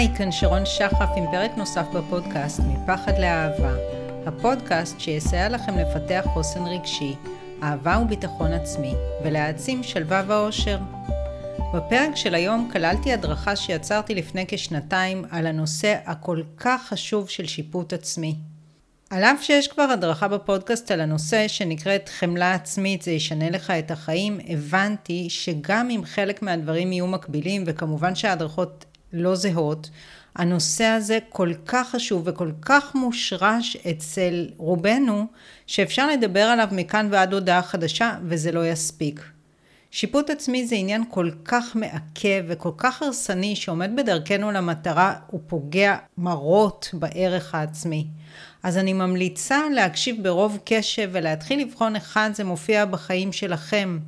היי, 0.00 0.08
כאן 0.16 0.32
שרון 0.32 0.66
שחף 0.66 1.08
עם 1.16 1.24
פרק 1.30 1.50
נוסף 1.56 1.86
בפודקאסט 1.94 2.60
מפחד 2.60 3.18
לאהבה. 3.18 3.74
הפודקאסט 4.26 5.00
שיסייע 5.00 5.48
לכם 5.48 5.78
לפתח 5.78 6.24
חוסן 6.32 6.66
רגשי, 6.66 7.14
אהבה 7.62 7.98
וביטחון 8.02 8.52
עצמי, 8.52 8.94
ולהעצים 9.24 9.82
שלווה 9.82 10.22
ואושר. 10.26 10.78
בפרק 11.74 12.16
של 12.16 12.34
היום 12.34 12.70
כללתי 12.72 13.12
הדרכה 13.12 13.56
שיצרתי 13.56 14.14
לפני 14.14 14.44
כשנתיים 14.48 15.24
על 15.30 15.46
הנושא 15.46 15.96
הכל 16.06 16.42
כך 16.56 16.86
חשוב 16.88 17.28
של 17.28 17.46
שיפוט 17.46 17.92
עצמי. 17.92 18.34
על 19.10 19.24
אף 19.24 19.42
שיש 19.42 19.68
כבר 19.68 19.82
הדרכה 19.82 20.28
בפודקאסט 20.28 20.90
על 20.90 21.00
הנושא 21.00 21.48
שנקראת 21.48 22.08
חמלה 22.08 22.54
עצמית 22.54 23.02
זה 23.02 23.10
ישנה 23.10 23.50
לך 23.50 23.70
את 23.70 23.90
החיים, 23.90 24.40
הבנתי 24.48 25.30
שגם 25.30 25.90
אם 25.90 26.00
חלק 26.04 26.42
מהדברים 26.42 26.92
יהיו 26.92 27.06
מקבילים 27.06 27.64
וכמובן 27.66 28.14
שההדרכות 28.14 28.84
לא 29.12 29.34
זהות, 29.34 29.90
הנושא 30.36 30.84
הזה 30.84 31.18
כל 31.28 31.52
כך 31.66 31.90
חשוב 31.90 32.22
וכל 32.26 32.50
כך 32.62 32.94
מושרש 32.94 33.76
אצל 33.76 34.48
רובנו, 34.56 35.26
שאפשר 35.66 36.08
לדבר 36.08 36.42
עליו 36.42 36.68
מכאן 36.72 37.08
ועד 37.10 37.32
הודעה 37.32 37.62
חדשה 37.62 38.18
וזה 38.24 38.52
לא 38.52 38.66
יספיק. 38.66 39.20
שיפוט 39.90 40.30
עצמי 40.30 40.66
זה 40.66 40.74
עניין 40.74 41.04
כל 41.10 41.30
כך 41.44 41.76
מעכב 41.76 42.44
וכל 42.48 42.70
כך 42.76 43.02
הרסני 43.02 43.56
שעומד 43.56 43.90
בדרכנו 43.96 44.50
למטרה 44.52 45.14
ופוגע 45.34 45.96
מרות 46.18 46.88
בערך 46.92 47.54
העצמי. 47.54 48.06
אז 48.62 48.78
אני 48.78 48.92
ממליצה 48.92 49.60
להקשיב 49.74 50.22
ברוב 50.22 50.58
קשב 50.64 51.10
ולהתחיל 51.12 51.60
לבחון 51.60 51.94
היכן 51.94 52.34
זה 52.34 52.44
מופיע 52.44 52.84
בחיים 52.84 53.32
שלכם 53.32 53.98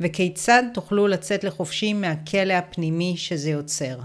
וכיצד 0.00 0.62
תוכלו 0.74 1.08
לצאת 1.08 1.44
לחופשי 1.44 1.92
מהכלא 1.92 2.52
הפנימי 2.52 3.14
שזה 3.16 3.50
יוצר. 3.50 3.98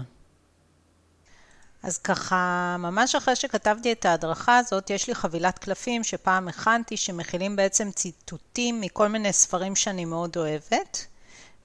אז 1.82 1.98
ככה, 1.98 2.76
ממש 2.78 3.14
אחרי 3.14 3.36
שכתבתי 3.36 3.92
את 3.92 4.04
ההדרכה 4.04 4.58
הזאת, 4.58 4.90
יש 4.90 5.08
לי 5.08 5.14
חבילת 5.14 5.58
קלפים 5.58 6.04
שפעם 6.04 6.48
הכנתי, 6.48 6.96
שמכילים 6.96 7.56
בעצם 7.56 7.90
ציטוטים 7.90 8.80
מכל 8.80 9.08
מיני 9.08 9.32
ספרים 9.32 9.76
שאני 9.76 10.04
מאוד 10.04 10.36
אוהבת, 10.36 11.06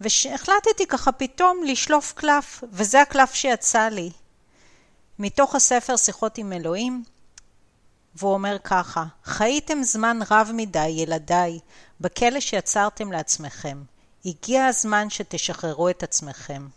והחלטתי 0.02 0.88
ככה 0.90 1.12
פתאום 1.12 1.64
לשלוף 1.64 2.14
קלף, 2.14 2.64
וזה 2.72 3.02
הקלף 3.02 3.34
שיצא 3.34 3.88
לי. 3.88 4.12
מתוך 5.20 5.56
הספר 5.56 5.98
שיחות 5.98 6.38
עם 6.38 6.54
אלוהים, 6.54 7.04
והוא 8.16 8.34
אומר 8.34 8.58
ככה, 8.64 9.06
חייתם 9.24 9.84
זמן 9.84 10.20
רב 10.32 10.52
מדי, 10.54 10.88
ילדיי, 10.88 11.60
בכלא 12.02 12.40
שיצרתם 12.40 13.12
לעצמכם. 13.12 13.84
הגיע 14.26 14.66
הזמן 14.66 15.10
שתשחררו 15.10 15.90
את 15.90 16.04
עצמכם. 16.04 16.68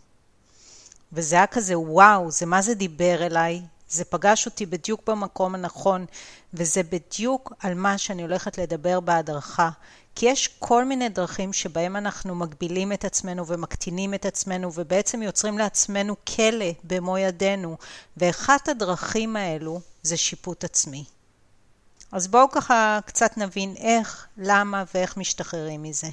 וזה 1.13 1.35
היה 1.35 1.47
כזה 1.47 1.79
וואו, 1.79 2.31
זה 2.31 2.45
מה 2.45 2.61
זה 2.61 2.73
דיבר 2.73 3.25
אליי, 3.25 3.61
זה 3.89 4.05
פגש 4.05 4.45
אותי 4.45 4.65
בדיוק 4.65 5.09
במקום 5.09 5.55
הנכון, 5.55 6.05
וזה 6.53 6.83
בדיוק 6.83 7.53
על 7.59 7.73
מה 7.73 7.97
שאני 7.97 8.21
הולכת 8.21 8.57
לדבר 8.57 8.99
בהדרכה. 8.99 9.69
כי 10.15 10.25
יש 10.25 10.47
כל 10.59 10.85
מיני 10.85 11.09
דרכים 11.09 11.53
שבהם 11.53 11.95
אנחנו 11.95 12.35
מגבילים 12.35 12.93
את 12.93 13.05
עצמנו 13.05 13.47
ומקטינים 13.47 14.13
את 14.13 14.25
עצמנו 14.25 14.71
ובעצם 14.73 15.21
יוצרים 15.21 15.57
לעצמנו 15.57 16.15
כלא 16.35 16.65
במו 16.83 17.17
ידינו, 17.17 17.77
ואחת 18.17 18.69
הדרכים 18.69 19.35
האלו 19.35 19.81
זה 20.03 20.17
שיפוט 20.17 20.63
עצמי. 20.63 21.05
אז 22.11 22.27
בואו 22.27 22.51
ככה 22.51 22.99
קצת 23.05 23.37
נבין 23.37 23.75
איך, 23.77 24.27
למה 24.37 24.83
ואיך 24.93 25.17
משתחררים 25.17 25.83
מזה. 25.83 26.07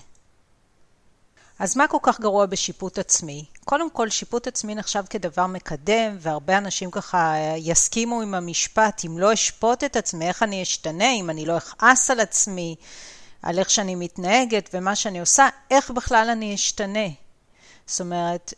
אז 1.59 1.77
מה 1.77 1.89
כל 1.89 1.99
כך 2.03 2.21
גרוע 2.21 2.47
בשיפוט 2.47 2.99
עצמי? 2.99 3.45
קודם 3.69 3.91
כל, 3.91 4.11
שיפוט 4.11 4.47
עצמי 4.47 4.75
נחשב 4.75 5.05
כדבר 5.11 5.47
מקדם, 5.47 6.17
והרבה 6.21 6.59
אנשים 6.59 6.91
ככה 6.91 7.35
יסכימו 7.57 8.23
עם 8.23 8.35
המשפט, 8.35 9.03
אם 9.07 9.19
לא 9.19 9.33
אשפוט 9.33 9.85
את 9.85 9.97
עצמי, 9.97 10.29
איך 10.29 10.43
אני 10.43 10.63
אשתנה, 10.63 11.13
אם 11.13 11.31
אני 11.31 11.47
לא 11.47 11.57
אכעס 11.57 12.11
על 12.11 12.21
עצמי, 12.21 12.77
על 13.43 13.59
איך 13.59 13.71
שאני 13.71 13.95
מתנהגת 13.95 14.71
ומה 14.75 14.97
שאני 14.97 15.21
עושה, 15.21 15.49
איך 15.71 15.91
בכלל 15.91 16.29
אני 16.33 16.55
אשתנה? 16.55 17.09
זאת 17.87 18.01
אומרת, 18.01 18.55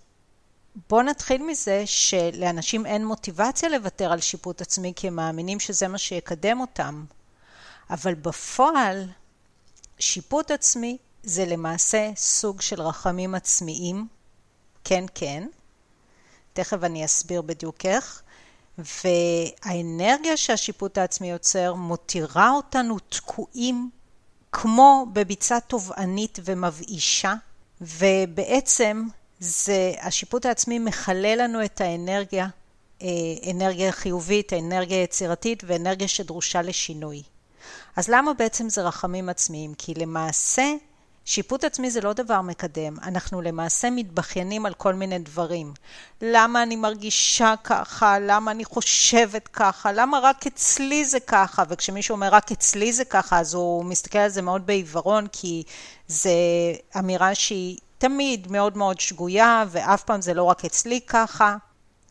בואו 0.88 1.02
נתחיל 1.02 1.42
מזה 1.42 1.82
שלאנשים 1.86 2.86
אין 2.86 3.06
מוטיבציה 3.06 3.68
לוותר 3.68 4.12
על 4.12 4.20
שיפוט 4.20 4.60
עצמי, 4.60 4.92
כי 4.96 5.08
הם 5.08 5.16
מאמינים 5.16 5.60
שזה 5.60 5.88
מה 5.88 5.98
שיקדם 5.98 6.60
אותם. 6.60 7.04
אבל 7.90 8.14
בפועל, 8.14 9.08
שיפוט 9.98 10.50
עצמי 10.50 10.98
זה 11.22 11.44
למעשה 11.46 12.10
סוג 12.16 12.60
של 12.60 12.82
רחמים 12.82 13.34
עצמיים, 13.34 14.19
כן 14.84 15.04
כן, 15.14 15.46
תכף 16.52 16.78
אני 16.82 17.04
אסביר 17.04 17.42
בדיוק 17.42 17.86
איך, 17.86 18.22
והאנרגיה 18.78 20.36
שהשיפוט 20.36 20.98
העצמי 20.98 21.30
יוצר 21.30 21.74
מותירה 21.74 22.50
אותנו 22.50 22.98
תקועים 22.98 23.90
כמו 24.52 25.06
בביצה 25.12 25.60
תובענית 25.60 26.38
ומבאישה, 26.44 27.34
ובעצם 27.80 29.06
זה, 29.40 29.92
השיפוט 30.00 30.46
העצמי 30.46 30.78
מכלה 30.78 31.36
לנו 31.36 31.64
את 31.64 31.80
האנרגיה, 31.80 32.48
אה, 33.02 33.06
אנרגיה 33.50 33.92
חיובית, 33.92 34.52
אנרגיה 34.52 35.02
יצירתית 35.02 35.62
ואנרגיה 35.66 36.08
שדרושה 36.08 36.62
לשינוי. 36.62 37.22
אז 37.96 38.08
למה 38.08 38.34
בעצם 38.34 38.68
זה 38.68 38.82
רחמים 38.82 39.28
עצמיים? 39.28 39.74
כי 39.74 39.94
למעשה 39.94 40.72
שיפוט 41.24 41.64
עצמי 41.64 41.90
זה 41.90 42.00
לא 42.00 42.12
דבר 42.12 42.40
מקדם, 42.40 42.94
אנחנו 43.02 43.40
למעשה 43.40 43.90
מתבכיינים 43.90 44.66
על 44.66 44.74
כל 44.74 44.94
מיני 44.94 45.18
דברים. 45.18 45.72
למה 46.22 46.62
אני 46.62 46.76
מרגישה 46.76 47.54
ככה? 47.64 48.18
למה 48.18 48.50
אני 48.50 48.64
חושבת 48.64 49.48
ככה? 49.48 49.92
למה 49.92 50.18
רק 50.18 50.46
אצלי 50.46 51.04
זה 51.04 51.20
ככה? 51.20 51.62
וכשמישהו 51.68 52.14
אומר 52.14 52.28
רק 52.28 52.52
אצלי 52.52 52.92
זה 52.92 53.04
ככה, 53.04 53.40
אז 53.40 53.54
הוא 53.54 53.84
מסתכל 53.84 54.18
על 54.18 54.28
זה 54.28 54.42
מאוד 54.42 54.66
בעיוורון, 54.66 55.26
כי 55.32 55.62
זה 56.08 56.30
אמירה 56.98 57.34
שהיא 57.34 57.78
תמיד 57.98 58.52
מאוד 58.52 58.76
מאוד 58.76 59.00
שגויה, 59.00 59.64
ואף 59.68 60.02
פעם 60.02 60.20
זה 60.20 60.34
לא 60.34 60.42
רק 60.42 60.64
אצלי 60.64 61.00
ככה. 61.00 61.56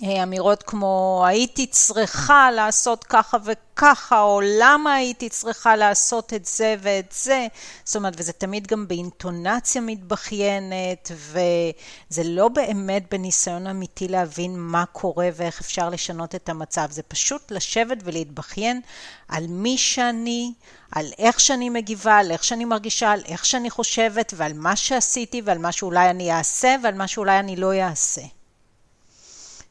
אמירות 0.04 0.64
כמו 0.64 1.24
הייתי 1.28 1.68
צריכה 1.68 2.52
לעשות 2.52 3.04
ככה 3.04 3.38
וככה, 3.44 4.22
או 4.22 4.42
למה 4.60 4.94
הייתי 4.94 5.30
צריכה 5.30 5.76
לעשות 5.76 6.34
את 6.34 6.46
זה 6.46 6.76
ואת 6.80 7.14
זה, 7.24 7.48
זאת 7.84 7.96
אומרת, 7.96 8.14
וזה 8.18 8.34
תמיד 8.34 8.68
גם 8.68 8.88
באינטונציה 8.88 9.82
מתבכיינת, 9.82 11.12
וזה 11.12 12.24
לא 12.24 12.48
באמת 12.48 13.04
בניסיון 13.12 13.68
אמיתי 13.68 14.08
להבין 14.08 14.60
מה 14.60 14.86
קורה 14.86 15.30
ואיך 15.36 15.62
אפשר 15.62 15.90
לשנות 15.90 16.36
את 16.36 16.50
המצב, 16.50 16.88
זה 16.92 17.04
פשוט 17.04 17.52
לשבת 17.52 17.98
ולהתבכיין 18.04 18.82
על 19.28 19.48
מי 19.48 19.78
שאני, 19.78 20.54
על 20.92 21.06
איך 21.18 21.40
שאני 21.40 21.70
מגיבה, 21.70 22.18
על 22.18 22.32
איך 22.32 22.44
שאני 22.44 22.66
מרגישה, 22.66 23.12
על 23.12 23.22
איך 23.26 23.46
שאני 23.46 23.70
חושבת, 23.70 24.34
ועל 24.38 24.54
מה 24.54 24.76
שעשיתי, 24.76 25.42
ועל 25.46 25.58
מה 25.58 25.72
שאולי 25.72 26.10
אני 26.10 26.34
אעשה, 26.34 26.76
ועל 26.84 26.94
מה 26.94 27.08
שאולי 27.08 27.40
אני 27.40 27.56
לא 27.56 27.74
אעשה. 27.74 28.39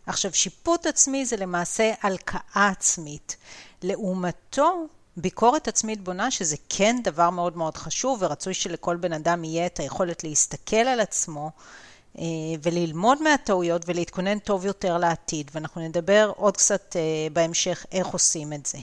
עכשיו, 0.09 0.35
שיפוט 0.35 0.87
עצמי 0.87 1.25
זה 1.27 1.37
למעשה 1.37 1.93
הלקאה 2.03 2.69
עצמית. 2.69 3.37
לעומתו, 3.83 4.87
ביקורת 5.17 5.69
עצמית 5.69 6.05
בונה, 6.05 6.31
שזה 6.31 6.57
כן 6.69 6.97
דבר 7.05 7.31
מאוד 7.31 7.57
מאוד 7.57 7.77
חשוב, 7.77 8.19
ורצוי 8.23 8.55
שלכל 8.55 8.97
בן 8.97 9.13
אדם 9.13 9.45
יהיה 9.45 9.67
את 9.67 9.81
היכולת 9.81 10.25
להסתכל 10.25 10.77
על 10.77 11.01
עצמו 11.01 11.51
אה, 12.19 12.25
וללמוד 12.63 13.23
מהטעויות 13.23 13.83
ולהתכונן 13.87 14.39
טוב 14.39 14.67
יותר 14.67 14.99
לעתיד, 14.99 15.51
ואנחנו 15.55 15.81
נדבר 15.81 16.33
עוד 16.37 16.57
קצת 16.57 16.97
אה, 16.97 17.03
בהמשך 17.33 17.87
איך 17.93 18.07
עושים 18.07 18.53
את 18.53 18.67
זה. 18.67 18.79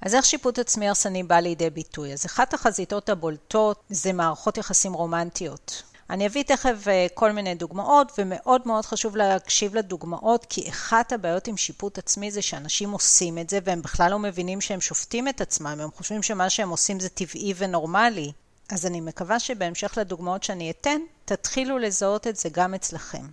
אז 0.00 0.14
איך 0.14 0.24
שיפוט 0.24 0.58
עצמי 0.58 0.88
הרסני 0.88 1.22
בא 1.22 1.38
לידי 1.38 1.70
ביטוי? 1.70 2.12
אז 2.12 2.26
אחת 2.26 2.54
החזיתות 2.54 3.08
הבולטות 3.08 3.82
זה 3.88 4.12
מערכות 4.12 4.58
יחסים 4.58 4.92
רומנטיות. 4.92 5.82
אני 6.12 6.26
אביא 6.26 6.42
תכף 6.42 6.88
אה, 6.88 7.06
כל 7.14 7.32
מיני 7.32 7.54
דוגמאות, 7.54 8.12
ומאוד 8.18 8.62
מאוד 8.66 8.86
חשוב 8.86 9.16
להקשיב 9.16 9.74
לדוגמאות, 9.74 10.46
כי 10.48 10.68
אחת 10.68 11.12
הבעיות 11.12 11.46
עם 11.46 11.56
שיפוט 11.56 11.98
עצמי 11.98 12.30
זה 12.30 12.42
שאנשים 12.42 12.90
עושים 12.90 13.38
את 13.38 13.50
זה, 13.50 13.58
והם 13.64 13.82
בכלל 13.82 14.10
לא 14.10 14.18
מבינים 14.18 14.60
שהם 14.60 14.80
שופטים 14.80 15.28
את 15.28 15.40
עצמם, 15.40 15.80
הם 15.80 15.90
חושבים 15.96 16.22
שמה 16.22 16.50
שהם 16.50 16.70
עושים 16.70 17.00
זה 17.00 17.08
טבעי 17.08 17.54
ונורמלי. 17.56 18.32
אז 18.70 18.86
אני 18.86 19.00
מקווה 19.00 19.40
שבהמשך 19.40 19.94
לדוגמאות 19.96 20.42
שאני 20.42 20.70
אתן, 20.70 21.00
תתחילו 21.24 21.78
לזהות 21.78 22.26
את 22.26 22.36
זה 22.36 22.48
גם 22.52 22.74
אצלכם. 22.74 23.26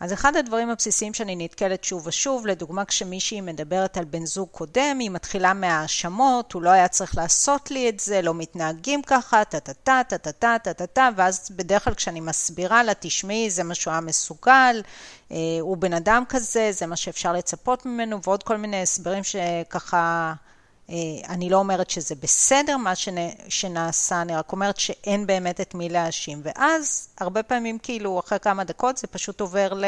אז 0.00 0.12
אחד 0.12 0.36
הדברים 0.36 0.70
הבסיסיים 0.70 1.14
שאני 1.14 1.36
נתקלת 1.36 1.84
שוב 1.84 2.06
ושוב, 2.06 2.46
לדוגמה 2.46 2.84
כשמישהי 2.84 3.40
מדברת 3.40 3.96
על 3.96 4.04
בן 4.04 4.26
זוג 4.26 4.48
קודם, 4.48 4.98
היא 4.98 5.10
מתחילה 5.10 5.54
מהאשמות, 5.54 6.52
הוא 6.52 6.62
לא 6.62 6.70
היה 6.70 6.88
צריך 6.88 7.16
לעשות 7.16 7.70
לי 7.70 7.88
את 7.88 8.00
זה, 8.00 8.22
לא 8.22 8.34
מתנהגים 8.34 9.02
ככה, 9.02 9.44
טה-טה-טה, 9.44 10.02
טה-טה-טה, 10.08 10.56
טה-טה-טה, 10.62 11.08
ואז 11.16 11.48
בדרך 11.56 11.84
כלל 11.84 11.94
כשאני 11.94 12.20
מסבירה 12.20 12.82
לה, 12.82 12.92
תשמעי, 13.00 13.50
זה 13.50 13.62
מה 13.62 13.74
שהוא 13.74 13.92
היה 13.92 14.00
מסוגל, 14.00 14.82
אה, 15.32 15.36
הוא 15.60 15.76
בן 15.76 15.92
אדם 15.92 16.24
כזה, 16.28 16.68
זה 16.72 16.86
מה 16.86 16.96
שאפשר 16.96 17.32
לצפות 17.32 17.86
ממנו, 17.86 18.22
ועוד 18.22 18.42
כל 18.42 18.56
מיני 18.56 18.82
הסברים 18.82 19.24
שככה 19.24 20.32
אני 21.28 21.50
לא 21.50 21.56
אומרת 21.56 21.90
שזה 21.90 22.14
בסדר 22.14 22.76
מה 22.76 22.92
שנעשה, 23.48 24.22
אני 24.22 24.36
רק 24.36 24.52
אומרת 24.52 24.80
שאין 24.80 25.26
באמת 25.26 25.60
את 25.60 25.74
מי 25.74 25.88
להאשים. 25.88 26.40
ואז, 26.44 27.08
הרבה 27.18 27.42
פעמים 27.42 27.78
כאילו, 27.78 28.20
אחרי 28.20 28.38
כמה 28.40 28.64
דקות 28.64 28.96
זה 28.96 29.06
פשוט 29.06 29.40
עובר 29.40 29.74
ל... 29.74 29.84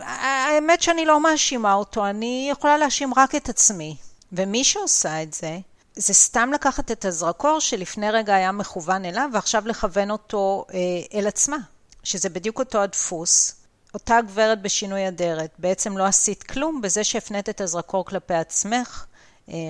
האמת 0.00 0.82
שאני 0.82 1.06
לא 1.06 1.20
מאשימה 1.20 1.74
אותו, 1.74 2.06
אני 2.06 2.48
יכולה 2.52 2.78
להאשים 2.78 3.12
רק 3.16 3.34
את 3.34 3.48
עצמי. 3.48 3.96
ומי 4.32 4.64
שעושה 4.64 5.22
את 5.22 5.34
זה, 5.34 5.58
זה 5.96 6.14
סתם 6.14 6.50
לקחת 6.54 6.90
את 6.90 7.04
הזרקור 7.04 7.60
שלפני 7.60 8.10
רגע 8.10 8.34
היה 8.34 8.52
מכוון 8.52 9.04
אליו, 9.04 9.30
ועכשיו 9.32 9.62
לכוון 9.66 10.10
אותו 10.10 10.66
אה, 10.74 10.78
אל 11.18 11.26
עצמה, 11.26 11.56
שזה 12.02 12.28
בדיוק 12.28 12.58
אותו 12.58 12.82
הדפוס. 12.82 13.54
אותה 13.94 14.20
גברת 14.20 14.62
בשינוי 14.62 15.08
אדרת, 15.08 15.50
בעצם 15.58 15.98
לא 15.98 16.04
עשית 16.04 16.42
כלום 16.42 16.80
בזה 16.80 17.04
שהפנית 17.04 17.48
את 17.48 17.60
הזרקור 17.60 18.04
כלפי 18.04 18.34
עצמך, 18.34 19.04
אה, 19.04 19.09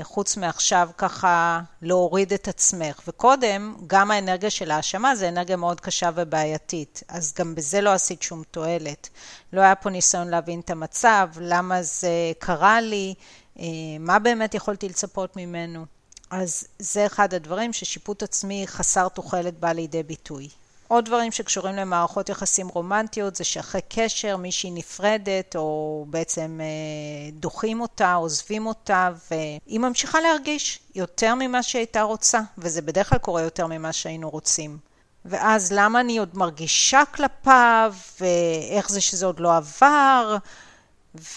חוץ 0.02 0.36
מעכשיו 0.36 0.90
ככה 0.98 1.60
להוריד 1.82 2.32
את 2.32 2.48
עצמך. 2.48 3.00
וקודם, 3.08 3.76
גם 3.86 4.10
האנרגיה 4.10 4.50
של 4.50 4.70
ההאשמה 4.70 5.16
זה 5.16 5.28
אנרגיה 5.28 5.56
מאוד 5.56 5.80
קשה 5.80 6.10
ובעייתית, 6.14 7.02
אז 7.08 7.34
גם 7.38 7.54
בזה 7.54 7.80
לא 7.80 7.92
עשית 7.92 8.22
שום 8.22 8.42
תועלת. 8.50 9.08
לא 9.52 9.60
היה 9.60 9.74
פה 9.74 9.90
ניסיון 9.90 10.28
להבין 10.28 10.60
את 10.60 10.70
המצב, 10.70 11.28
למה 11.40 11.82
זה 11.82 12.32
קרה 12.38 12.80
לי, 12.80 13.14
אה, 13.58 13.64
מה 14.00 14.18
באמת 14.18 14.54
יכולתי 14.54 14.88
לצפות 14.88 15.36
ממנו. 15.36 15.86
אז 16.30 16.64
זה 16.78 17.06
אחד 17.06 17.34
הדברים 17.34 17.72
ששיפוט 17.72 18.22
עצמי 18.22 18.66
חסר 18.66 19.08
תוחלת 19.08 19.60
בא 19.60 19.72
לידי 19.72 20.02
ביטוי. 20.02 20.48
עוד 20.90 21.04
דברים 21.04 21.32
שקשורים 21.32 21.76
למערכות 21.76 22.28
יחסים 22.28 22.68
רומנטיות 22.68 23.36
זה 23.36 23.44
שאחרי 23.44 23.80
קשר 23.88 24.36
מישהי 24.36 24.70
נפרדת 24.70 25.56
או 25.56 26.04
בעצם 26.08 26.60
אה, 26.62 27.30
דוחים 27.32 27.80
אותה, 27.80 28.14
עוזבים 28.14 28.66
אותה 28.66 29.10
והיא 29.30 29.80
ממשיכה 29.80 30.20
להרגיש 30.20 30.78
יותר 30.94 31.34
ממה 31.34 31.62
שהייתה 31.62 32.02
רוצה 32.02 32.40
וזה 32.58 32.82
בדרך 32.82 33.08
כלל 33.08 33.18
קורה 33.18 33.42
יותר 33.42 33.66
ממה 33.66 33.92
שהיינו 33.92 34.30
רוצים. 34.30 34.78
ואז 35.24 35.72
למה 35.72 36.00
אני 36.00 36.18
עוד 36.18 36.30
מרגישה 36.34 37.02
כלפיו 37.14 37.94
ואיך 38.20 38.88
זה 38.88 39.00
שזה 39.00 39.26
עוד 39.26 39.40
לא 39.40 39.56
עבר 39.56 40.36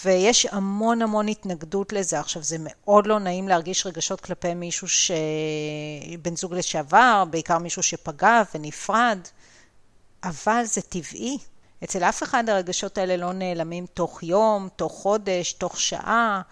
ויש 0.04 0.46
המון 0.46 1.02
המון 1.02 1.28
התנגדות 1.28 1.92
לזה. 1.92 2.20
עכשיו, 2.20 2.42
זה 2.42 2.56
מאוד 2.60 3.06
לא 3.06 3.18
נעים 3.18 3.48
להרגיש 3.48 3.86
רגשות 3.86 4.20
כלפי 4.20 4.54
מישהו 4.54 4.88
שבן 4.88 6.36
זוג 6.36 6.54
לשעבר, 6.54 7.24
בעיקר 7.30 7.58
מישהו 7.58 7.82
שפגע 7.82 8.42
ונפרד, 8.54 9.18
אבל 10.24 10.64
זה 10.64 10.82
טבעי. 10.82 11.38
אצל 11.84 12.04
אף 12.04 12.22
אחד 12.22 12.48
הרגשות 12.48 12.98
האלה 12.98 13.16
לא 13.16 13.32
נעלמים 13.32 13.86
תוך 13.94 14.22
יום, 14.22 14.68
תוך 14.76 14.92
חודש, 14.92 15.52
תוך 15.52 15.80
שעה. 15.80 16.42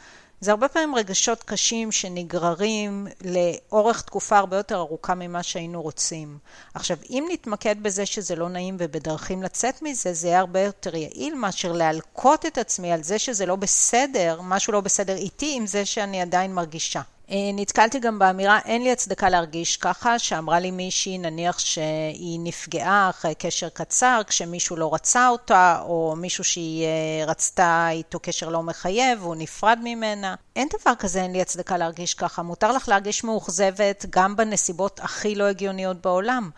זה 0.40 0.50
הרבה 0.50 0.68
פעמים 0.68 0.94
רגשות 0.94 1.42
קשים 1.42 1.92
שנגררים 1.92 3.06
לאורך 3.24 4.02
תקופה 4.02 4.38
הרבה 4.38 4.56
יותר 4.56 4.76
ארוכה 4.76 5.14
ממה 5.14 5.42
שהיינו 5.42 5.82
רוצים. 5.82 6.38
עכשיו, 6.74 6.96
אם 7.10 7.28
נתמקד 7.32 7.82
בזה 7.82 8.06
שזה 8.06 8.36
לא 8.36 8.48
נעים 8.48 8.76
ובדרכים 8.78 9.42
לצאת 9.42 9.82
מזה, 9.82 10.12
זה 10.12 10.28
יהיה 10.28 10.40
הרבה 10.40 10.60
יותר 10.60 10.96
יעיל 10.96 11.34
מאשר 11.34 11.72
להלקות 11.72 12.46
את 12.46 12.58
עצמי 12.58 12.92
על 12.92 13.02
זה 13.02 13.18
שזה 13.18 13.46
לא 13.46 13.56
בסדר, 13.56 14.40
משהו 14.42 14.72
לא 14.72 14.80
בסדר 14.80 15.16
איתי 15.16 15.56
עם 15.56 15.66
זה 15.66 15.84
שאני 15.84 16.22
עדיין 16.22 16.54
מרגישה. 16.54 17.00
אה, 17.30 17.36
נתקלתי 17.54 17.98
גם 17.98 18.18
באמירה, 18.18 18.58
אין 18.64 18.82
לי 18.82 18.92
הצדקה 18.92 19.28
להרגיש 19.28 19.76
ככה, 19.76 20.18
שאמרה 20.18 20.60
לי 20.60 20.70
מישהי, 20.70 21.18
נניח 21.18 21.58
שהיא 21.58 22.40
נפגעה 22.42 23.10
אחרי 23.10 23.34
קשר 23.34 23.68
קצר, 23.68 24.20
כשמישהו 24.26 24.76
לא 24.76 24.94
רצה 24.94 25.28
אותה, 25.28 25.80
או 25.82 26.14
מישהו 26.16 26.44
שהיא 26.44 26.84
אה, 26.84 27.24
רצתה 27.26 27.88
איתו 27.90 28.18
קשר 28.22 28.48
לא 28.48 28.62
מחייב, 28.62 29.22
והוא 29.22 29.36
נפרד 29.36 29.78
ממנה. 29.82 30.34
אין 30.56 30.68
דבר 30.80 30.94
כזה, 30.98 31.22
אין 31.22 31.32
לי 31.32 31.40
הצדקה 31.40 31.76
להרגיש 31.76 32.14
ככה. 32.14 32.42
מותר 32.42 32.72
לך 32.72 32.88
להרגיש 32.88 33.24
מאוכזבת 33.24 34.06
גם 34.10 34.36
בנסיבות 34.36 35.00
הכי 35.02 35.34
לא 35.34 35.44
הגיוניות 35.44 36.02
בעולם. 36.02 36.50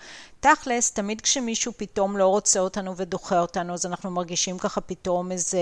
תכלס, 0.45 0.91
תמיד 0.91 1.21
כשמישהו 1.21 1.73
פתאום 1.77 2.17
לא 2.17 2.27
רוצה 2.27 2.61
אותנו 2.61 2.97
ודוחה 2.97 3.41
אותנו, 3.41 3.75
אז 3.75 3.87
אנחנו 3.87 4.11
מרגישים 4.11 4.59
ככה 4.59 4.81
פתאום 4.81 5.33
איזה 5.33 5.59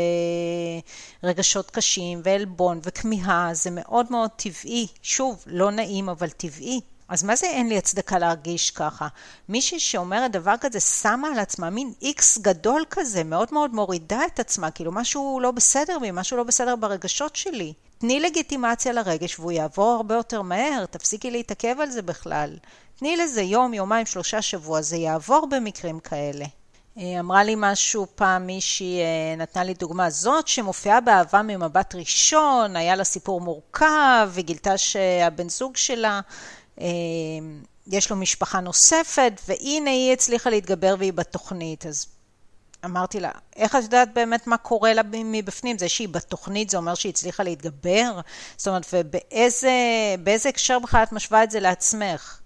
רגשות 1.23 1.71
קשים 1.71 2.21
ועלבון 2.25 2.81
וכמיהה, 2.83 3.51
זה 3.53 3.71
מאוד 3.71 4.07
מאוד 4.11 4.31
טבעי. 4.37 4.87
שוב, 5.03 5.45
לא 5.47 5.71
נעים, 5.71 6.09
אבל 6.09 6.29
טבעי. 6.29 6.81
אז 7.09 7.23
מה 7.23 7.37
זה 7.37 7.47
אין 7.47 7.69
לי 7.69 7.79
הצדקה 7.79 8.19
להרגיש 8.19 8.71
ככה? 8.71 9.09
מישהי 9.49 9.81
שאומרת 9.81 10.31
דבר 10.31 10.55
כזה 10.61 10.81
שמה 10.81 11.29
על 11.29 11.39
עצמה 11.39 11.71
מין 11.71 11.93
איקס 12.03 12.39
גדול 12.39 12.85
כזה, 12.91 13.25
מאוד 13.25 13.49
מאוד 13.53 13.75
מורידה 13.75 14.21
את 14.27 14.41
עצמה, 14.41 14.71
כאילו 14.71 14.93
משהו 14.93 15.41
לא 15.43 15.51
בסדר 15.51 15.99
בי, 15.99 16.11
משהו 16.13 16.37
לא 16.37 16.43
בסדר 16.43 16.77
ברגשות 16.77 17.37
שלי. 17.37 17.73
תני 17.99 18.21
לגיטימציה 18.21 18.93
לרגש 18.93 19.39
והוא 19.39 19.53
יעבור 19.53 19.91
הרבה 19.91 20.15
יותר 20.15 20.43
מהר, 20.43 20.85
תפסיקי 20.91 21.31
להתעכב 21.31 21.77
על 21.81 21.91
זה 21.91 22.03
בכלל. 22.03 22.57
תני 23.03 23.17
לזה 23.17 23.43
יום, 23.43 23.75
יומיים, 23.75 24.07
שלושה 24.07 24.43
שבוע, 24.43 24.83
זה 24.83 24.97
יעבור 24.97 25.47
במקרים 25.51 26.01
כאלה. 26.01 26.45
אה, 26.99 27.21
אמרה 27.21 27.45
לי 27.45 27.55
משהו 27.57 28.07
פעם 28.15 28.47
מישהי, 28.47 29.01
אה, 29.01 29.37
נתנה 29.37 29.65
לי 29.65 29.75
דוגמה 29.75 30.11
זאת, 30.11 30.49
שמופיעה 30.49 31.01
באהבה 31.01 31.43
ממבט 31.43 31.95
ראשון, 31.95 32.77
היה 32.77 32.97
לה 32.97 33.05
סיפור 33.05 33.41
מורכב, 33.41 34.31
וגילתה 34.33 34.79
שהבן 34.79 35.49
זוג 35.49 35.77
שלה, 35.77 36.21
אה, 36.81 36.87
יש 37.87 38.11
לו 38.11 38.17
משפחה 38.17 38.61
נוספת, 38.61 39.41
והנה 39.49 39.91
היא 39.91 40.13
הצליחה 40.13 40.51
להתגבר 40.51 40.95
והיא 40.99 41.13
בתוכנית. 41.13 41.87
אז 41.87 42.07
אמרתי 42.85 43.21
לה, 43.21 43.31
איך 43.57 43.77
את 43.77 43.83
יודעת 43.83 44.15
באמת 44.15 44.47
מה 44.47 44.57
קורה 44.57 44.95
לה 44.95 45.03
מבפנים? 45.13 45.79
זה 45.79 45.89
שהיא 45.89 46.09
בתוכנית, 46.09 46.71
זה 46.71 46.77
אומר 46.77 46.95
שהיא 46.95 47.11
הצליחה 47.11 47.43
להתגבר? 47.43 48.21
זאת 48.57 48.69
אומרת, 48.69 48.87
ובאיזה 48.93 50.49
הקשר 50.49 50.79
בכלל 50.79 51.03
את 51.03 51.13
משווה 51.13 51.45
את 51.45 51.51
זה 51.51 51.61
לעצמך? 51.61 52.42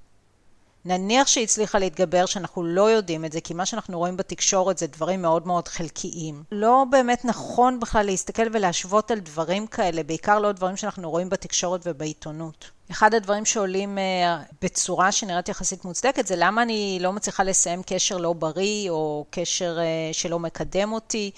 נניח 0.87 1.27
שהיא 1.27 1.45
הצליחה 1.45 1.79
להתגבר, 1.79 2.27
שאנחנו 2.27 2.65
לא 2.65 2.91
יודעים 2.91 3.25
את 3.25 3.33
זה, 3.33 3.41
כי 3.41 3.55
מה 3.55 3.67
שאנחנו 3.67 3.99
רואים 3.99 4.17
בתקשורת 4.17 4.79
זה 4.79 4.87
דברים 4.87 5.23
מאוד 5.23 5.47
מאוד 5.47 5.69
חלקיים. 5.69 6.43
לא 6.53 6.85
באמת 6.91 7.25
נכון 7.25 7.81
בכלל 7.81 8.07
להסתכל 8.07 8.43
ולהשוות 8.53 9.11
על 9.11 9.19
דברים 9.19 9.67
כאלה, 9.67 10.03
בעיקר 10.03 10.39
לא 10.39 10.53
דברים 10.53 10.77
שאנחנו 10.77 11.11
רואים 11.11 11.29
בתקשורת 11.29 11.81
ובעיתונות. 11.85 12.71
אחד 12.91 13.15
הדברים 13.15 13.45
שעולים 13.45 13.99
אה, 13.99 14.43
בצורה 14.63 15.13
שנראית 15.13 15.49
יחסית 15.49 15.85
מוצדקת 15.85 16.27
זה 16.27 16.35
למה 16.39 16.63
אני 16.63 16.99
לא 17.01 17.13
מצליחה 17.13 17.43
לסיים 17.43 17.83
קשר 17.87 18.17
לא 18.17 18.33
בריא 18.33 18.91
או 18.91 19.25
קשר 19.31 19.79
אה, 19.79 20.13
שלא 20.13 20.39
מקדם 20.39 20.93
אותי 20.93 21.31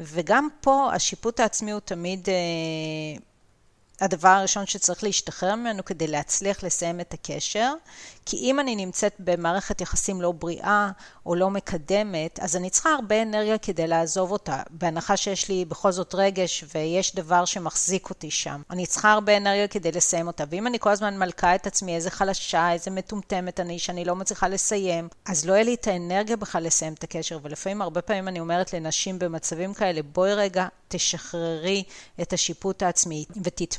וגם 0.00 0.48
פה 0.60 0.90
השיפוט 0.92 1.40
העצמי 1.40 1.70
הוא 1.70 1.80
תמיד 1.80 2.28
אה, 2.28 2.34
הדבר 4.00 4.28
הראשון 4.28 4.66
שצריך 4.66 5.04
להשתחרר 5.04 5.54
ממנו 5.54 5.84
כדי 5.84 6.06
להצליח 6.06 6.64
לסיים 6.64 7.00
את 7.00 7.14
הקשר, 7.14 7.72
כי 8.26 8.36
אם 8.36 8.60
אני 8.60 8.76
נמצאת 8.76 9.14
במערכת 9.18 9.80
יחסים 9.80 10.22
לא 10.22 10.32
בריאה 10.32 10.90
או 11.26 11.34
לא 11.34 11.50
מקדמת, 11.50 12.38
אז 12.40 12.56
אני 12.56 12.70
צריכה 12.70 12.90
הרבה 12.90 13.22
אנרגיה 13.22 13.58
כדי 13.58 13.86
לעזוב 13.86 14.30
אותה, 14.30 14.62
בהנחה 14.70 15.16
שיש 15.16 15.48
לי 15.48 15.64
בכל 15.64 15.92
זאת 15.92 16.14
רגש 16.14 16.64
ויש 16.74 17.14
דבר 17.14 17.44
שמחזיק 17.44 18.10
אותי 18.10 18.30
שם. 18.30 18.62
אני 18.70 18.86
צריכה 18.86 19.12
הרבה 19.12 19.36
אנרגיה 19.36 19.68
כדי 19.68 19.92
לסיים 19.92 20.26
אותה, 20.26 20.44
ואם 20.50 20.66
אני 20.66 20.78
כל 20.78 20.90
הזמן 20.90 21.18
מלכה 21.18 21.54
את 21.54 21.66
עצמי 21.66 21.94
איזה 21.94 22.10
חלשה, 22.10 22.72
איזה 22.72 22.90
מטומטמת 22.90 23.60
אני, 23.60 23.78
שאני 23.78 24.04
לא 24.04 24.16
מצליחה 24.16 24.48
לסיים, 24.48 25.08
אז 25.26 25.44
לא 25.44 25.52
יהיה 25.52 25.64
לי 25.64 25.74
את 25.74 25.86
האנרגיה 25.86 26.36
בכלל 26.36 26.62
לסיים 26.62 26.92
את 26.92 27.04
הקשר, 27.04 27.38
ולפעמים 27.42 27.82
הרבה 27.82 28.02
פעמים 28.02 28.28
אני 28.28 28.40
אומרת 28.40 28.72
לנשים 28.72 29.18
במצבים 29.18 29.74
כאלה, 29.74 30.02
בואי 30.02 30.34
רגע, 30.34 30.66
תשחררי 30.88 31.82
את 32.22 32.32
השיפוט 32.32 32.82
העצמי 32.82 33.24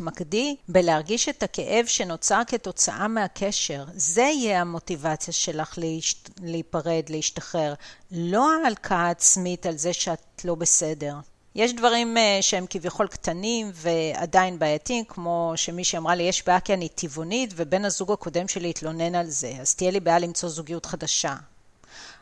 ותתמקדי 0.08 0.56
בלהרגיש 0.70 1.30
את 1.30 1.44
הכאב 1.44 1.86
שנוצר 1.86 2.42
כתוצאה 2.48 3.08
מהקשר. 3.08 3.86
זה 3.94 4.22
יהיה 4.22 4.62
המוטיבציה 4.62 5.34
שלך 5.34 5.80
להיפרד, 6.42 7.04
להשתחרר. 7.10 7.74
לא 8.12 8.52
ההלקאה 8.52 8.98
העצמית 8.98 9.66
על 9.66 9.78
זה 9.78 9.94
שאת 9.94 10.46
לא 10.46 10.56
בסדר. 10.56 11.16
יש 11.56 11.74
דברים 11.74 12.18
אה, 12.18 12.38
שהם 12.42 12.66
כביכול 12.70 13.08
קטנים 13.08 13.72
ועדיין 13.74 14.60
בעייתיים, 14.60 15.04
כמו 15.08 15.54
שמישהי 15.56 15.98
אמרה 15.98 16.16
לי, 16.16 16.24
יש 16.24 16.46
בעיה 16.46 16.60
כי 16.60 16.74
אני 16.74 16.90
טבעונית 16.90 17.54
ובן 17.56 17.86
הזוג 17.86 18.12
הקודם 18.12 18.48
שלי 18.48 18.70
התלונן 18.70 19.16
על 19.16 19.30
זה, 19.30 19.54
אז 19.62 19.76
תהיה 19.76 19.92
לי 19.92 20.00
בעיה 20.00 20.20
למצוא 20.20 20.50
זוגיות 20.50 20.86
חדשה. 20.86 21.36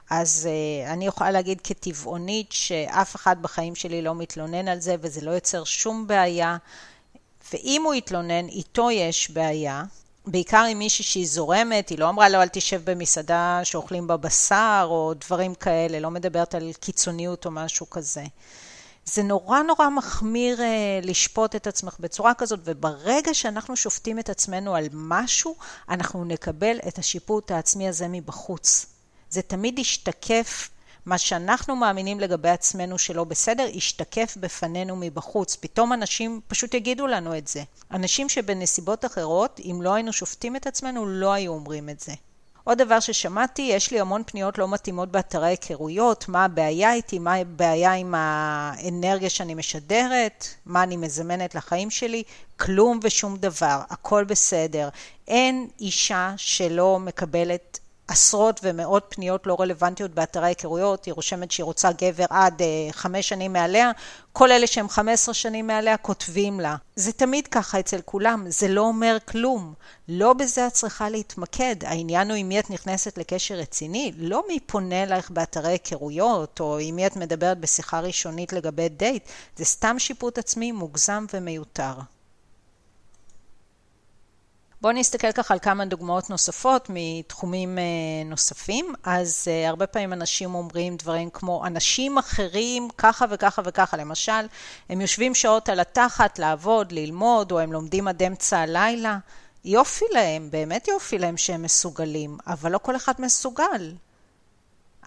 אז 0.09 0.49
uh, 0.49 0.89
אני 0.91 1.07
יכולה 1.07 1.31
להגיד 1.31 1.61
כטבעונית 1.61 2.51
שאף 2.51 3.15
אחד 3.15 3.41
בחיים 3.41 3.75
שלי 3.75 4.01
לא 4.01 4.15
מתלונן 4.15 4.67
על 4.67 4.79
זה 4.79 4.95
וזה 5.01 5.21
לא 5.21 5.31
יוצר 5.31 5.63
שום 5.63 6.07
בעיה. 6.07 6.57
ואם 7.53 7.81
הוא 7.85 7.93
יתלונן, 7.93 8.47
איתו 8.47 8.91
יש 8.91 9.31
בעיה. 9.31 9.83
בעיקר 10.25 10.63
עם 10.69 10.79
מישהי 10.79 11.03
שהיא 11.03 11.27
זורמת, 11.27 11.89
היא 11.89 11.99
לא 11.99 12.09
אמרה 12.09 12.29
לו 12.29 12.41
אל 12.41 12.47
תשב 12.47 12.81
במסעדה 12.91 13.59
שאוכלים 13.63 14.07
בה 14.07 14.17
בשר 14.17 14.87
או 14.89 15.13
דברים 15.13 15.55
כאלה, 15.55 15.99
לא 15.99 16.11
מדברת 16.11 16.55
על 16.55 16.71
קיצוניות 16.79 17.45
או 17.45 17.51
משהו 17.51 17.89
כזה. 17.89 18.23
זה 19.05 19.23
נורא 19.23 19.61
נורא 19.61 19.89
מחמיר 19.89 20.57
uh, 20.57 20.61
לשפוט 21.05 21.55
את 21.55 21.67
עצמך 21.67 21.95
בצורה 21.99 22.33
כזאת, 22.33 22.59
וברגע 22.63 23.33
שאנחנו 23.33 23.75
שופטים 23.75 24.19
את 24.19 24.29
עצמנו 24.29 24.75
על 24.75 24.85
משהו, 24.91 25.55
אנחנו 25.89 26.25
נקבל 26.25 26.77
את 26.87 26.97
השיפוט 26.97 27.51
העצמי 27.51 27.87
הזה 27.87 28.07
מבחוץ. 28.07 28.85
זה 29.29 29.41
תמיד 29.41 29.79
ישתקף 29.79 30.69
מה 31.05 31.17
שאנחנו 31.17 31.75
מאמינים 31.75 32.19
לגבי 32.19 32.49
עצמנו 32.49 32.97
שלא 32.97 33.23
בסדר, 33.23 33.67
ישתקף 33.73 34.37
בפנינו 34.39 34.95
מבחוץ. 34.95 35.55
פתאום 35.55 35.93
אנשים 35.93 36.41
פשוט 36.47 36.73
יגידו 36.73 37.07
לנו 37.07 37.37
את 37.37 37.47
זה. 37.47 37.63
אנשים 37.91 38.29
שבנסיבות 38.29 39.05
אחרות, 39.05 39.59
אם 39.63 39.79
לא 39.81 39.93
היינו 39.93 40.13
שופטים 40.13 40.55
את 40.55 40.67
עצמנו, 40.67 41.05
לא 41.05 41.33
היו 41.33 41.53
אומרים 41.53 41.89
את 41.89 41.99
זה. 41.99 42.13
עוד 42.63 42.77
דבר 42.77 42.99
ששמעתי, 42.99 43.61
יש 43.61 43.91
לי 43.91 43.99
המון 43.99 44.23
פניות 44.25 44.57
לא 44.57 44.67
מתאימות 44.67 45.11
באתרי 45.11 45.47
היכרויות, 45.47 46.29
מה 46.29 46.45
הבעיה 46.45 46.93
איתי, 46.93 47.19
מה 47.19 47.33
הבעיה 47.33 47.93
עם 47.93 48.15
האנרגיה 48.17 49.29
שאני 49.29 49.53
משדרת, 49.53 50.47
מה 50.65 50.83
אני 50.83 50.97
מזמנת 50.97 51.55
לחיים 51.55 51.89
שלי, 51.89 52.23
כלום 52.59 52.99
ושום 53.03 53.37
דבר, 53.37 53.81
הכל 53.89 54.23
בסדר. 54.23 54.89
אין 55.27 55.67
אישה 55.79 56.33
שלא 56.37 56.99
מקבלת 56.99 57.79
עשרות 58.13 58.59
ומאות 58.63 59.05
פניות 59.09 59.47
לא 59.47 59.57
רלוונטיות 59.59 60.11
באתרי 60.11 60.47
היכרויות, 60.47 61.05
היא 61.05 61.13
רושמת 61.13 61.51
שהיא 61.51 61.63
רוצה 61.63 61.91
גבר 61.91 62.25
עד 62.29 62.61
uh, 62.61 62.93
חמש 62.93 63.29
שנים 63.29 63.53
מעליה, 63.53 63.91
כל 64.33 64.51
אלה 64.51 64.67
שהם 64.67 64.89
חמש 64.89 65.13
עשרה 65.13 65.33
שנים 65.33 65.67
מעליה 65.67 65.97
כותבים 65.97 66.59
לה. 66.59 66.75
זה 66.95 67.11
תמיד 67.11 67.47
ככה 67.47 67.79
אצל 67.79 68.01
כולם, 68.05 68.45
זה 68.47 68.67
לא 68.67 68.81
אומר 68.81 69.17
כלום. 69.25 69.73
לא 70.07 70.33
בזה 70.33 70.67
את 70.67 70.73
צריכה 70.73 71.09
להתמקד. 71.09 71.75
העניין 71.85 72.29
הוא 72.29 72.37
עם 72.37 72.49
מי 72.49 72.59
את 72.59 72.69
נכנסת 72.69 73.17
לקשר 73.17 73.55
רציני, 73.55 74.11
לא 74.17 74.43
מי 74.47 74.59
פונה 74.59 75.03
אלייך 75.03 75.31
באתרי 75.31 75.71
היכרויות, 75.71 76.59
או 76.59 76.77
עם 76.77 76.95
מי 76.95 77.07
את 77.07 77.15
מדברת 77.15 77.59
בשיחה 77.59 77.99
ראשונית 77.99 78.53
לגבי 78.53 78.89
דייט, 78.89 79.23
זה 79.55 79.65
סתם 79.65 79.99
שיפוט 79.99 80.37
עצמי 80.37 80.71
מוגזם 80.71 81.25
ומיותר. 81.33 81.93
בואו 84.83 84.93
נסתכל 84.93 85.31
ככה 85.31 85.53
על 85.53 85.59
כמה 85.59 85.85
דוגמאות 85.85 86.29
נוספות 86.29 86.87
מתחומים 86.89 87.77
אה, 87.77 87.83
נוספים. 88.25 88.93
אז 89.03 89.45
אה, 89.47 89.69
הרבה 89.69 89.87
פעמים 89.87 90.13
אנשים 90.13 90.55
אומרים 90.55 90.97
דברים 90.97 91.29
כמו 91.29 91.65
אנשים 91.65 92.17
אחרים 92.17 92.87
ככה 92.97 93.25
וככה 93.29 93.61
וככה. 93.65 93.97
למשל, 93.97 94.47
הם 94.89 95.01
יושבים 95.01 95.35
שעות 95.35 95.69
על 95.69 95.79
התחת 95.79 96.39
לעבוד, 96.39 96.91
ללמוד, 96.91 97.51
או 97.51 97.59
הם 97.59 97.73
לומדים 97.73 98.07
עד 98.07 98.23
אמצע 98.23 98.59
הלילה. 98.59 99.17
יופי 99.65 100.05
להם, 100.11 100.51
באמת 100.51 100.87
יופי 100.87 101.17
להם 101.17 101.37
שהם 101.37 101.61
מסוגלים, 101.61 102.37
אבל 102.47 102.71
לא 102.71 102.77
כל 102.77 102.95
אחד 102.95 103.13
מסוגל. 103.19 103.93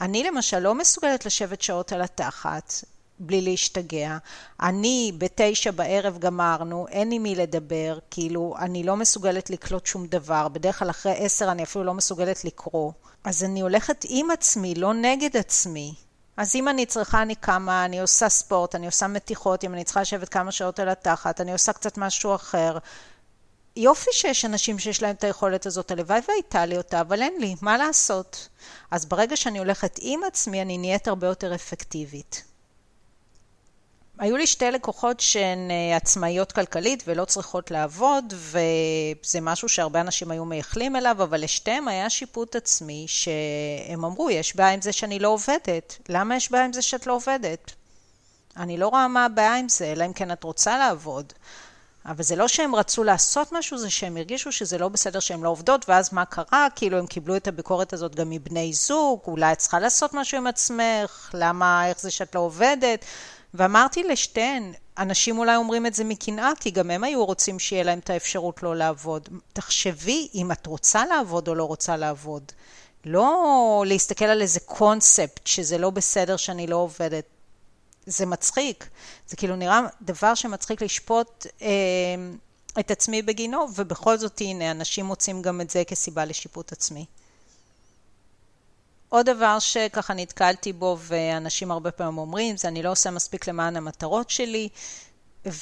אני 0.01 0.25
למשל 0.25 0.59
לא 0.59 0.75
מסוגלת 0.75 1.27
לשבת 1.27 1.63
שעות 1.63 1.93
על 1.93 2.03
התחת, 2.03 2.73
בלי 3.19 3.41
להשתגע. 3.41 4.17
אני 4.61 5.13
בתשע 5.19 5.71
בערב 5.71 6.19
גמרנו, 6.19 6.87
אין 6.89 7.13
עם 7.13 7.23
מי 7.23 7.35
לדבר, 7.35 7.99
כאילו 8.11 8.55
אני 8.59 8.83
לא 8.83 8.97
מסוגלת 8.97 9.51
לקלוט 9.51 9.87
שום 9.87 10.07
דבר, 10.07 10.49
בדרך 10.49 10.79
כלל 10.79 10.91
אחרי 10.91 11.15
עשר 11.17 11.51
אני 11.51 11.63
אפילו 11.63 11.85
לא 11.85 11.95
מסוגלת 11.95 12.45
לקרוא. 12.45 12.93
אז 13.25 13.45
אני 13.45 13.61
הולכת 13.61 14.05
עם 14.09 14.31
עצמי, 14.31 14.75
לא 14.75 14.95
נגד 14.95 15.37
עצמי. 15.37 15.95
אז 16.37 16.55
אם 16.55 16.69
אני 16.69 16.87
צריכה, 16.87 17.23
אני 17.23 17.35
קמה, 17.35 17.85
אני 17.85 18.01
עושה 18.01 18.29
ספורט, 18.29 18.75
אני 18.75 18.87
עושה 18.87 19.07
מתיחות, 19.07 19.65
אם 19.65 19.75
אני 19.75 19.85
צריכה 19.85 20.01
לשבת 20.01 20.29
כמה 20.29 20.53
שעות 20.53 20.81
על 20.81 20.89
התחת, 20.89 21.41
אני 21.41 21.53
עושה 21.53 21.73
קצת 21.73 21.99
משהו 21.99 22.35
אחר. 22.35 22.79
יופי 23.77 24.11
שיש 24.13 24.45
אנשים 24.45 24.79
שיש 24.79 25.03
להם 25.03 25.15
את 25.15 25.25
היכולת 25.25 25.67
הזאת, 25.67 25.91
הלוואי 25.91 26.21
והייתה 26.29 26.67
לי 26.67 26.77
אותה, 26.77 27.01
אבל 27.01 27.23
אין 27.23 27.35
לי, 27.41 27.55
מה 27.63 27.77
לעשות? 27.77 28.49
אז 28.91 29.07
ברגע 29.07 29.37
שאני 29.37 29.59
הולכת 29.59 29.99
עם 30.01 30.21
עצמי, 30.27 30.63
אני 30.63 30.79
נהיית 30.79 31.09
הרבה 31.09 31.27
יותר 31.27 31.55
אפקטיבית. 31.55 32.45
היו 34.19 34.37
לי 34.37 34.47
שתי 34.47 34.71
לקוחות 34.71 35.21
שהן 35.21 35.71
אה, 35.71 35.97
עצמאיות 35.97 36.53
כלכלית 36.53 37.03
ולא 37.07 37.25
צריכות 37.25 37.71
לעבוד, 37.71 38.35
וזה 38.37 39.41
משהו 39.41 39.69
שהרבה 39.69 40.01
אנשים 40.01 40.31
היו 40.31 40.45
מייחלים 40.45 40.97
אליו, 40.97 41.17
אבל 41.23 41.45
לשתיהם 41.45 41.89
היה 41.89 42.11
שיפוט 42.11 42.57
עצמי, 42.57 43.05
שהם 43.09 44.05
אמרו, 44.05 44.31
יש 44.31 44.57
בעיה 44.57 44.71
עם 44.71 44.83
זה 44.83 44.93
שאני 44.93 45.19
לא 45.19 45.29
עובדת. 45.29 45.99
למה 46.09 46.37
יש 46.37 46.51
בעיה 46.51 46.65
עם 46.65 46.73
זה 46.73 46.83
שאת 46.83 47.07
לא 47.07 47.13
עובדת? 47.13 47.73
אני 48.57 48.77
לא 48.77 48.89
רואה 48.89 49.09
מה 49.09 49.25
הבעיה 49.25 49.57
עם 49.57 49.69
זה, 49.69 49.93
אלא 49.93 50.05
אם 50.07 50.13
כן 50.13 50.33
את 50.33 50.45
רוצה 50.45 50.79
לעבוד. 50.79 51.33
אבל 52.07 52.23
זה 52.23 52.37
לא 52.37 52.49
שהם 52.49 52.75
רצו 52.75 53.05
לעשות 53.05 53.53
משהו, 53.53 53.79
זה 53.79 53.91
שהם 53.91 54.17
הרגישו 54.17 54.53
שזה 54.53 54.79
לא 54.79 54.89
בסדר 54.89 55.21
שהן 55.21 55.41
לא 55.41 55.49
עובדות, 55.49 55.89
ואז 55.89 56.13
מה 56.13 56.25
קרה? 56.25 56.69
כאילו 56.77 56.99
הם 56.99 57.07
קיבלו 57.07 57.37
את 57.37 57.49
הביקורת 57.49 57.93
הזאת 57.93 58.15
גם 58.15 58.31
מבני 58.31 58.73
זוג, 58.73 59.21
אולי 59.27 59.53
את 59.53 59.59
צריכה 59.59 59.79
לעשות 59.79 60.15
משהו 60.15 60.39
עם 60.39 60.47
עצמך, 60.47 61.31
למה, 61.35 61.89
איך 61.89 62.01
זה 62.01 62.11
שאת 62.11 62.35
לא 62.35 62.41
עובדת? 62.41 63.05
ואמרתי 63.55 64.03
לשתיהן, 64.03 64.73
אנשים 64.99 65.39
אולי 65.39 65.57
אומרים 65.57 65.87
את 65.87 65.95
זה 65.95 66.05
מקנאה, 66.05 66.53
כי 66.61 66.71
גם 66.71 66.91
הם 66.91 67.05
היו 67.05 67.25
רוצים 67.25 67.59
שיהיה 67.59 67.83
להם 67.83 67.99
את 67.99 68.11
האפשרות 68.11 68.63
לא 68.63 68.77
לעבוד. 68.77 69.29
תחשבי 69.53 70.29
אם 70.35 70.53
את 70.53 70.67
רוצה 70.67 71.07
לעבוד 71.07 71.49
או 71.49 71.55
לא 71.55 71.65
רוצה 71.65 71.97
לעבוד. 71.97 72.53
לא 73.05 73.85
להסתכל 73.87 74.25
על 74.25 74.43
איזה 74.43 74.61
קונספט 74.61 75.47
שזה 75.47 75.79
לא 75.79 75.91
בסדר 75.91 76.37
שאני 76.37 76.67
לא 76.67 76.77
עובדת. 76.77 77.25
זה 78.07 78.27
מצחיק. 78.27 78.89
זה 79.29 79.37
כאילו 79.37 79.57
נראה 79.57 79.81
דבר 80.03 80.35
שמצחיק 80.35 80.83
לשפוט 80.83 81.47
אה, 81.63 81.69
את 82.81 82.91
עצמי 82.91 83.23
בגינו, 83.23 83.67
ובכל 83.75 84.19
זאת 84.19 84.41
הנה, 84.41 84.71
אנשים 84.71 85.07
מוצאים 85.07 85.43
גם 85.43 85.61
את 85.61 85.71
זה 85.71 85.85
כסיבה 85.85 86.25
לשיפוט 86.25 86.73
עצמי. 86.73 87.05
עוד 89.09 89.27
דבר 89.27 89.59
שככה 89.59 90.15
נתקלתי 90.15 90.73
בו 90.73 90.99
ואנשים 91.01 91.71
הרבה 91.71 91.91
פעמים 91.91 92.19
אומרים 92.19 92.57
זה 92.57 92.69
אני 92.69 92.83
לא 92.83 92.91
עושה 92.91 93.11
מספיק 93.11 93.49
למען 93.49 93.77
המטרות 93.77 94.31
שלי 94.31 94.69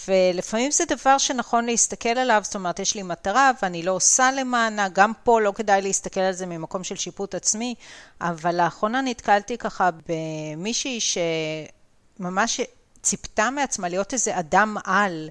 ולפעמים 0.07 0.71
זה 0.71 0.85
דבר 0.89 1.19
שנכון 1.19 1.67
להסתכל 1.67 2.09
עליו, 2.09 2.41
זאת 2.45 2.55
אומרת 2.55 2.79
יש 2.79 2.95
לי 2.95 3.03
מטרה 3.03 3.51
ואני 3.63 3.83
לא 3.83 3.93
עושה 3.93 4.33
למענה, 4.33 4.89
גם 4.89 5.13
פה 5.25 5.41
לא 5.41 5.53
כדאי 5.53 5.83
להסתכל 5.83 6.21
על 6.21 6.33
זה 6.33 6.47
ממקום 6.47 6.85
של 6.85 6.97
שיפוט 6.97 7.35
עצמי, 7.35 7.75
אבל 8.21 8.63
לאחרונה 8.63 9.01
נתקלתי 9.01 9.59
ככה 9.59 9.91
במישהי 10.09 10.99
שממש 11.01 12.61
ציפתה 13.03 13.51
מעצמה 13.51 13.89
להיות 13.89 14.13
איזה 14.13 14.39
אדם 14.39 14.77
על 14.85 15.29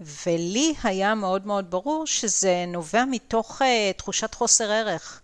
ולי 0.00 0.74
היה 0.82 1.14
מאוד 1.14 1.46
מאוד 1.46 1.70
ברור 1.70 2.06
שזה 2.06 2.64
נובע 2.68 3.04
מתוך 3.04 3.62
uh, 3.62 3.64
תחושת 3.96 4.34
חוסר 4.34 4.70
ערך. 4.72 5.21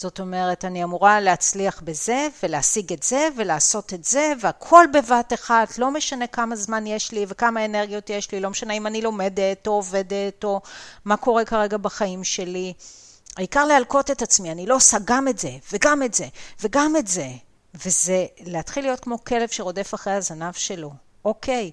זאת 0.00 0.20
אומרת, 0.20 0.64
אני 0.64 0.84
אמורה 0.84 1.20
להצליח 1.20 1.80
בזה 1.80 2.28
ולהשיג 2.42 2.92
את 2.92 3.02
זה 3.02 3.28
ולעשות 3.36 3.94
את 3.94 4.04
זה 4.04 4.32
והכל 4.40 4.84
בבת 4.92 5.32
אחת, 5.32 5.78
לא 5.78 5.90
משנה 5.90 6.26
כמה 6.26 6.56
זמן 6.56 6.86
יש 6.86 7.12
לי 7.12 7.26
וכמה 7.28 7.64
אנרגיות 7.64 8.10
יש 8.10 8.32
לי, 8.32 8.40
לא 8.40 8.50
משנה 8.50 8.74
אם 8.74 8.86
אני 8.86 9.02
לומדת 9.02 9.66
או 9.66 9.72
עובדת 9.72 10.44
או 10.44 10.60
מה 11.04 11.16
קורה 11.16 11.44
כרגע 11.44 11.76
בחיים 11.76 12.24
שלי. 12.24 12.72
העיקר 13.36 13.64
להלקות 13.64 14.10
את 14.10 14.22
עצמי, 14.22 14.52
אני 14.52 14.66
לא 14.66 14.76
עושה 14.76 14.96
גם 15.04 15.28
את 15.28 15.38
זה 15.38 15.50
וגם 15.72 16.02
את 16.02 16.14
זה 16.14 16.26
וגם 16.60 16.96
את 16.96 17.08
זה. 17.08 17.28
וזה 17.74 18.26
להתחיל 18.40 18.84
להיות 18.84 19.00
כמו 19.00 19.24
כלב 19.24 19.48
שרודף 19.48 19.94
אחרי 19.94 20.12
הזנב 20.12 20.52
שלו. 20.52 20.92
אוקיי, 21.24 21.70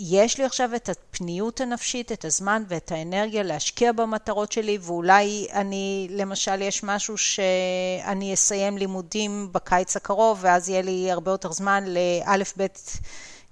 יש 0.00 0.38
לי 0.38 0.44
עכשיו 0.44 0.74
את 0.74 0.88
הפניות 0.88 1.60
הנפשית, 1.60 2.12
את 2.12 2.24
הזמן 2.24 2.62
ואת 2.68 2.92
האנרגיה 2.92 3.42
להשקיע 3.42 3.92
במטרות 3.92 4.52
שלי, 4.52 4.78
ואולי 4.82 5.46
אני, 5.52 6.08
למשל, 6.10 6.62
יש 6.62 6.82
משהו 6.84 7.18
שאני 7.18 8.34
אסיים 8.34 8.78
לימודים 8.78 9.48
בקיץ 9.52 9.96
הקרוב, 9.96 10.38
ואז 10.40 10.68
יהיה 10.68 10.82
לי 10.82 11.10
הרבה 11.10 11.30
יותר 11.30 11.52
זמן 11.52 11.84
לאלף, 11.86 12.56
בית, 12.56 12.92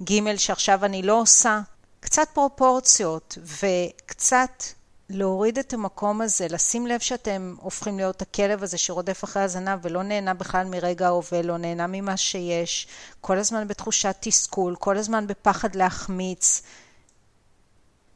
גימל 0.02 0.36
שעכשיו 0.36 0.84
אני 0.84 1.02
לא 1.02 1.20
עושה. 1.20 1.60
קצת 2.00 2.28
פרופורציות 2.32 3.38
וקצת 3.38 4.62
להוריד 5.10 5.58
את 5.58 5.72
המקום 5.72 6.20
הזה, 6.20 6.46
לשים 6.50 6.86
לב 6.86 7.00
שאתם 7.00 7.54
הופכים 7.60 7.96
להיות 7.96 8.22
הכלב 8.22 8.62
הזה 8.62 8.78
שרודף 8.78 9.24
אחרי 9.24 9.42
הזנב 9.42 9.78
ולא 9.82 10.02
נהנה 10.02 10.34
בכלל 10.34 10.66
מרגע 10.66 11.06
ההווה, 11.06 11.42
לא 11.42 11.56
נהנה 11.58 11.86
ממה 11.86 12.16
שיש, 12.16 12.86
כל 13.20 13.38
הזמן 13.38 13.68
בתחושת 13.68 14.16
תסכול, 14.20 14.76
כל 14.78 14.96
הזמן 14.96 15.26
בפחד 15.26 15.74
להחמיץ. 15.74 16.62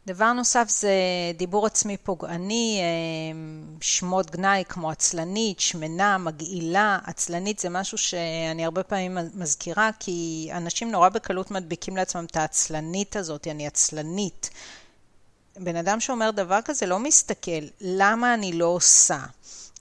דבר 0.06 0.32
נוסף 0.32 0.68
זה 0.68 0.92
דיבור 1.36 1.66
עצמי 1.66 1.96
פוגעני, 1.96 2.80
אה, 2.80 3.38
שמות 3.80 4.30
גנאי 4.30 4.64
כמו 4.68 4.90
עצלנית, 4.90 5.60
שמנה, 5.60 6.18
מגעילה. 6.18 6.98
עצלנית 7.04 7.58
זה 7.58 7.68
משהו 7.68 7.98
שאני 7.98 8.64
הרבה 8.64 8.82
פעמים 8.82 9.18
מזכירה, 9.34 9.90
כי 10.00 10.48
אנשים 10.52 10.90
נורא 10.90 11.08
בקלות 11.08 11.50
מדביקים 11.50 11.96
לעצמם 11.96 12.24
את 12.24 12.36
העצלנית 12.36 13.16
הזאת, 13.16 13.46
אני 13.46 13.66
עצלנית. 13.66 14.50
בן 15.56 15.76
אדם 15.76 16.00
שאומר 16.00 16.30
דבר 16.30 16.58
כזה 16.64 16.86
לא 16.86 16.98
מסתכל, 16.98 17.62
למה 17.80 18.34
אני 18.34 18.52
לא 18.52 18.66
עושה? 18.66 19.18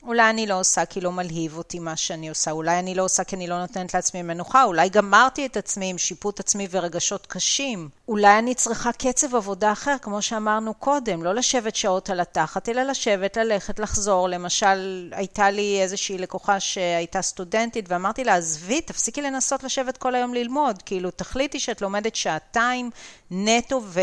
אולי 0.03 0.29
אני 0.29 0.47
לא 0.47 0.59
עושה 0.59 0.85
כי 0.85 1.01
לא 1.01 1.11
מלהיב 1.11 1.57
אותי 1.57 1.79
מה 1.79 1.97
שאני 1.97 2.29
עושה, 2.29 2.51
אולי 2.51 2.79
אני 2.79 2.95
לא 2.95 3.03
עושה 3.03 3.23
כי 3.23 3.35
אני 3.35 3.47
לא 3.47 3.59
נותנת 3.59 3.93
לעצמי 3.93 4.21
מנוחה, 4.21 4.63
אולי 4.63 4.89
גמרתי 4.89 5.45
את 5.45 5.57
עצמי 5.57 5.89
עם 5.89 5.97
שיפוט 5.97 6.39
עצמי 6.39 6.67
ורגשות 6.71 7.25
קשים. 7.25 7.89
אולי 8.07 8.39
אני 8.39 8.55
צריכה 8.55 8.91
קצב 8.91 9.35
עבודה 9.35 9.71
אחר, 9.71 9.95
כמו 10.01 10.21
שאמרנו 10.21 10.73
קודם, 10.73 11.23
לא 11.23 11.33
לשבת 11.33 11.75
שעות 11.75 12.09
על 12.09 12.19
התחת, 12.19 12.69
אלא 12.69 12.83
לשבת, 12.83 13.37
ללכת, 13.37 13.79
לחזור. 13.79 14.29
למשל, 14.29 15.09
הייתה 15.15 15.51
לי 15.51 15.81
איזושהי 15.81 16.17
לקוחה 16.17 16.59
שהייתה 16.59 17.21
סטודנטית, 17.21 17.85
ואמרתי 17.87 18.23
לה, 18.23 18.35
עזבי, 18.35 18.81
תפסיקי 18.81 19.21
לנסות 19.21 19.63
לשבת 19.63 19.97
כל 19.97 20.15
היום 20.15 20.33
ללמוד. 20.33 20.81
כאילו, 20.81 21.11
תחליטי 21.11 21.59
שאת 21.59 21.81
לומדת 21.81 22.15
שעתיים 22.15 22.89
נטו 23.31 23.81
ו... 23.85 23.99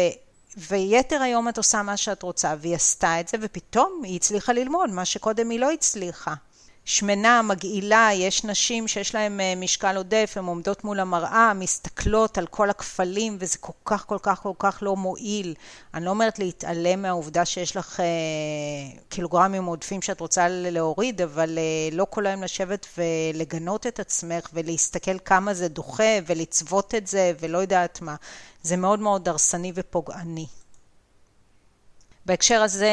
ויתר 0.57 1.23
היום 1.23 1.49
את 1.49 1.59
עושה 1.59 1.83
מה 1.83 1.97
שאת 1.97 2.23
רוצה, 2.23 2.55
והיא 2.61 2.75
עשתה 2.75 3.21
את 3.21 3.29
זה, 3.29 3.37
ופתאום 3.41 4.01
היא 4.05 4.17
הצליחה 4.17 4.53
ללמוד, 4.53 4.91
מה 4.91 5.05
שקודם 5.05 5.51
היא 5.51 5.61
לא 5.61 5.73
הצליחה. 5.73 6.35
שמנה, 6.89 7.43
מגעילה, 7.43 8.11
יש 8.15 8.45
נשים 8.45 8.89
שיש 8.89 9.15
להן 9.15 9.41
אה, 9.41 9.55
משקל 9.57 9.97
עודף, 9.97 10.33
הן 10.37 10.45
עומדות 10.45 10.85
מול 10.85 11.01
המראה, 11.01 11.53
מסתכלות 11.55 12.39
על 12.39 12.47
כל 12.47 12.71
הכפלים 12.71 13.37
וזה 13.41 13.59
כל 13.59 13.73
כך 13.85 14.07
כל 14.07 14.19
כך 14.23 14.43
כל 14.43 14.53
כך 14.59 14.79
לא 14.83 14.97
מועיל. 14.97 15.55
אני 15.95 16.05
לא 16.05 16.11
אומרת 16.11 16.39
להתעלם 16.39 17.03
מהעובדה 17.03 17.45
שיש 17.45 17.77
לך 17.77 18.01
אה, 18.01 18.05
קילוגרמים 19.09 19.65
עודפים 19.65 20.03
שאת 20.03 20.21
רוצה 20.21 20.49
להוריד, 20.49 21.23
אבל 21.23 21.59
אה, 21.59 21.97
לא 21.97 22.07
כל 22.11 22.27
היום 22.27 22.43
לשבת 22.43 22.87
ולגנות 22.99 23.87
את 23.87 24.01
עצמך 24.01 24.49
ולהסתכל 24.53 25.19
כמה 25.19 25.55
זה 25.55 25.69
דוחה 25.69 26.19
ולצוות 26.27 26.95
את 26.95 27.07
זה 27.07 27.33
ולא 27.41 27.59
יודעת 27.59 28.01
מה. 28.01 28.15
זה 28.63 28.77
מאוד 28.77 29.01
מאוד 29.01 29.29
הרסני 29.29 29.73
ופוגעני. 29.75 30.47
בהקשר 32.27 32.63
הזה, 32.63 32.91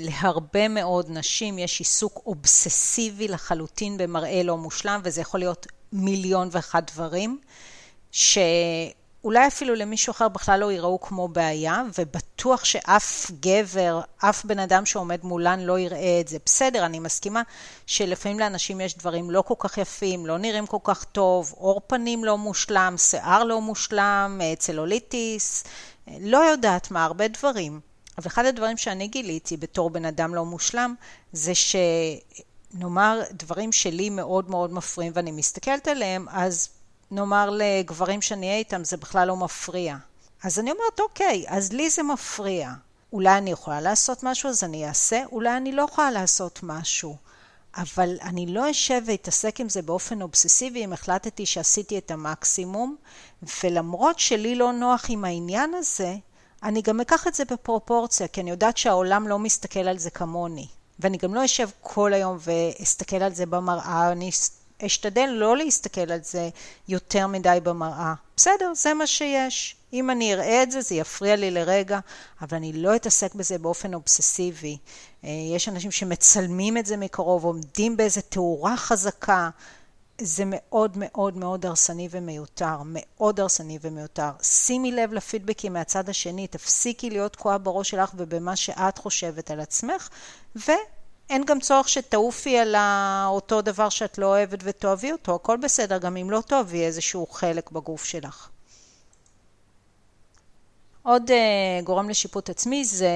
להרבה 0.00 0.68
מאוד 0.68 1.06
נשים 1.08 1.58
יש 1.58 1.78
עיסוק 1.78 2.22
אובססיבי 2.26 3.28
לחלוטין 3.28 3.96
במראה 3.96 4.42
לא 4.42 4.56
מושלם, 4.56 5.00
וזה 5.04 5.20
יכול 5.20 5.40
להיות 5.40 5.66
מיליון 5.92 6.48
ואחת 6.52 6.90
דברים, 6.92 7.38
שאולי 8.10 9.46
אפילו 9.46 9.74
למישהו 9.74 10.10
אחר 10.10 10.28
בכלל 10.28 10.60
לא 10.60 10.72
יראו 10.72 11.00
כמו 11.00 11.28
בעיה, 11.28 11.82
ובטוח 11.98 12.64
שאף 12.64 13.30
גבר, 13.40 14.00
אף 14.18 14.44
בן 14.44 14.58
אדם 14.58 14.86
שעומד 14.86 15.18
מולן 15.22 15.60
לא 15.60 15.78
יראה 15.78 16.20
את 16.20 16.28
זה. 16.28 16.38
בסדר, 16.46 16.86
אני 16.86 16.98
מסכימה 16.98 17.42
שלפעמים 17.86 18.38
לאנשים 18.38 18.80
יש 18.80 18.96
דברים 18.96 19.30
לא 19.30 19.42
כל 19.42 19.54
כך 19.58 19.78
יפים, 19.78 20.26
לא 20.26 20.38
נראים 20.38 20.66
כל 20.66 20.78
כך 20.84 21.04
טוב, 21.04 21.54
עור 21.56 21.80
פנים 21.86 22.24
לא 22.24 22.38
מושלם, 22.38 22.94
שיער 22.98 23.44
לא 23.44 23.60
מושלם, 23.60 24.40
צלוליטיס, 24.58 25.64
לא 26.20 26.38
יודעת 26.38 26.90
מה, 26.90 27.04
הרבה 27.04 27.28
דברים. 27.28 27.87
אבל 28.18 28.26
אחד 28.26 28.44
הדברים 28.44 28.76
שאני 28.76 29.08
גיליתי 29.08 29.56
בתור 29.56 29.90
בן 29.90 30.04
אדם 30.04 30.34
לא 30.34 30.44
מושלם, 30.44 30.94
זה 31.32 31.52
שנאמר 31.54 33.22
דברים 33.32 33.72
שלי 33.72 34.10
מאוד 34.10 34.50
מאוד 34.50 34.72
מפריעים 34.72 35.12
ואני 35.16 35.32
מסתכלת 35.32 35.88
עליהם, 35.88 36.26
אז 36.30 36.68
נאמר 37.10 37.50
לגברים 37.50 38.22
שאני 38.22 38.46
אהיה 38.46 38.58
איתם 38.58 38.84
זה 38.84 38.96
בכלל 38.96 39.28
לא 39.28 39.36
מפריע. 39.36 39.96
אז 40.42 40.58
אני 40.58 40.70
אומרת, 40.70 41.00
אוקיי, 41.00 41.44
אז 41.48 41.72
לי 41.72 41.90
זה 41.90 42.02
מפריע. 42.02 42.70
אולי 43.12 43.38
אני 43.38 43.50
יכולה 43.50 43.80
לעשות 43.80 44.22
משהו, 44.22 44.48
אז 44.48 44.64
אני 44.64 44.88
אעשה, 44.88 45.22
אולי 45.32 45.56
אני 45.56 45.72
לא 45.72 45.82
יכולה 45.82 46.10
לעשות 46.10 46.60
משהו. 46.62 47.16
אבל 47.76 48.16
אני 48.22 48.46
לא 48.46 48.70
אשב 48.70 49.02
ואתעסק 49.06 49.60
עם 49.60 49.68
זה 49.68 49.82
באופן 49.82 50.22
אובססיבי 50.22 50.84
אם 50.84 50.92
החלטתי 50.92 51.46
שעשיתי 51.46 51.98
את 51.98 52.10
המקסימום, 52.10 52.96
ולמרות 53.64 54.18
שלי 54.18 54.54
לא 54.54 54.72
נוח 54.72 55.04
עם 55.08 55.24
העניין 55.24 55.74
הזה, 55.74 56.16
אני 56.62 56.82
גם 56.82 57.00
אקח 57.00 57.26
את 57.26 57.34
זה 57.34 57.44
בפרופורציה, 57.44 58.28
כי 58.28 58.40
אני 58.40 58.50
יודעת 58.50 58.76
שהעולם 58.76 59.28
לא 59.28 59.38
מסתכל 59.38 59.88
על 59.88 59.98
זה 59.98 60.10
כמוני. 60.10 60.66
ואני 60.98 61.16
גם 61.16 61.34
לא 61.34 61.44
אשב 61.44 61.68
כל 61.80 62.12
היום 62.12 62.38
ואסתכל 62.40 63.16
על 63.16 63.34
זה 63.34 63.46
במראה, 63.46 64.12
אני 64.12 64.30
אשתדל 64.86 65.26
לא 65.32 65.56
להסתכל 65.56 66.12
על 66.12 66.20
זה 66.22 66.48
יותר 66.88 67.26
מדי 67.26 67.58
במראה. 67.62 68.14
בסדר, 68.36 68.72
זה 68.74 68.94
מה 68.94 69.06
שיש. 69.06 69.76
אם 69.92 70.10
אני 70.10 70.34
אראה 70.34 70.62
את 70.62 70.70
זה, 70.70 70.80
זה 70.80 70.94
יפריע 70.94 71.36
לי 71.36 71.50
לרגע, 71.50 71.98
אבל 72.40 72.56
אני 72.56 72.72
לא 72.72 72.96
אתעסק 72.96 73.34
בזה 73.34 73.58
באופן 73.58 73.94
אובססיבי. 73.94 74.78
אה, 75.24 75.30
יש 75.54 75.68
אנשים 75.68 75.90
שמצלמים 75.90 76.76
את 76.78 76.86
זה 76.86 76.96
מקרוב, 76.96 77.44
עומדים 77.44 77.96
באיזה 77.96 78.20
תאורה 78.20 78.76
חזקה. 78.76 79.50
זה 80.20 80.42
מאוד 80.46 80.96
מאוד 80.96 81.36
מאוד 81.36 81.66
הרסני 81.66 82.08
ומיותר, 82.10 82.76
מאוד 82.84 83.40
הרסני 83.40 83.78
ומיותר. 83.82 84.30
שימי 84.42 84.92
לב 84.92 85.12
לפידבקים 85.12 85.72
מהצד 85.72 86.08
השני, 86.08 86.46
תפסיקי 86.46 87.10
להיות 87.10 87.32
תקועה 87.32 87.58
בראש 87.58 87.90
שלך 87.90 88.10
ובמה 88.16 88.56
שאת 88.56 88.98
חושבת 88.98 89.50
על 89.50 89.60
עצמך, 89.60 90.08
ואין 90.56 91.44
גם 91.44 91.60
צורך 91.60 91.88
שתעופי 91.88 92.58
על 92.58 92.76
אותו 93.26 93.62
דבר 93.62 93.88
שאת 93.88 94.18
לא 94.18 94.26
אוהבת 94.26 94.58
ותאהבי 94.62 95.12
אותו, 95.12 95.34
הכל 95.34 95.56
בסדר, 95.56 95.98
גם 95.98 96.16
אם 96.16 96.30
לא 96.30 96.42
תאהבי 96.46 96.84
איזשהו 96.84 97.26
חלק 97.26 97.70
בגוף 97.70 98.04
שלך. 98.04 98.48
עוד 101.08 101.30
uh, 101.30 101.84
גורם 101.84 102.10
לשיפוט 102.10 102.50
עצמי 102.50 102.84
זה 102.84 103.10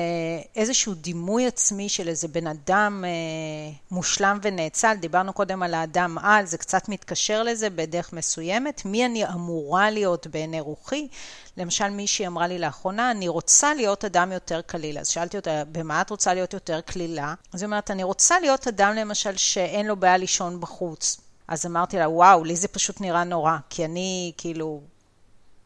איזשהו 0.56 0.94
דימוי 0.94 1.46
עצמי 1.46 1.88
של 1.88 2.08
איזה 2.08 2.28
בן 2.28 2.46
אדם 2.46 3.04
uh, 3.04 3.76
מושלם 3.90 4.38
ונאצל. 4.42 4.94
דיברנו 5.00 5.32
קודם 5.32 5.62
על 5.62 5.74
האדם 5.74 6.18
על, 6.18 6.46
זה 6.46 6.58
קצת 6.58 6.88
מתקשר 6.88 7.42
לזה 7.42 7.70
בדרך 7.70 8.12
מסוימת. 8.12 8.84
מי 8.84 9.06
אני 9.06 9.26
אמורה 9.26 9.90
להיות 9.90 10.26
בעיני 10.26 10.60
רוחי? 10.60 11.08
למשל 11.56 11.88
מישהי 11.88 12.26
אמרה 12.26 12.46
לי 12.46 12.58
לאחרונה, 12.58 13.10
אני 13.10 13.28
רוצה 13.28 13.74
להיות 13.74 14.04
אדם 14.04 14.32
יותר 14.32 14.60
קליל. 14.60 14.98
אז 14.98 15.08
שאלתי 15.08 15.36
אותה, 15.36 15.62
במה 15.72 16.00
את 16.00 16.10
רוצה 16.10 16.34
להיות 16.34 16.54
יותר 16.54 16.80
קלילה? 16.80 17.34
אז 17.52 17.62
היא 17.62 17.66
אומרת, 17.66 17.90
אני 17.90 18.02
רוצה 18.02 18.40
להיות 18.40 18.68
אדם 18.68 18.94
למשל 18.96 19.36
שאין 19.36 19.86
לו 19.86 19.96
בעיה 19.96 20.16
לישון 20.16 20.60
בחוץ. 20.60 21.20
אז 21.48 21.66
אמרתי 21.66 21.96
לה, 21.96 22.08
וואו, 22.08 22.44
לי 22.44 22.56
זה 22.56 22.68
פשוט 22.68 23.00
נראה 23.00 23.24
נורא, 23.24 23.56
כי 23.70 23.84
אני 23.84 24.32
כאילו 24.36 24.80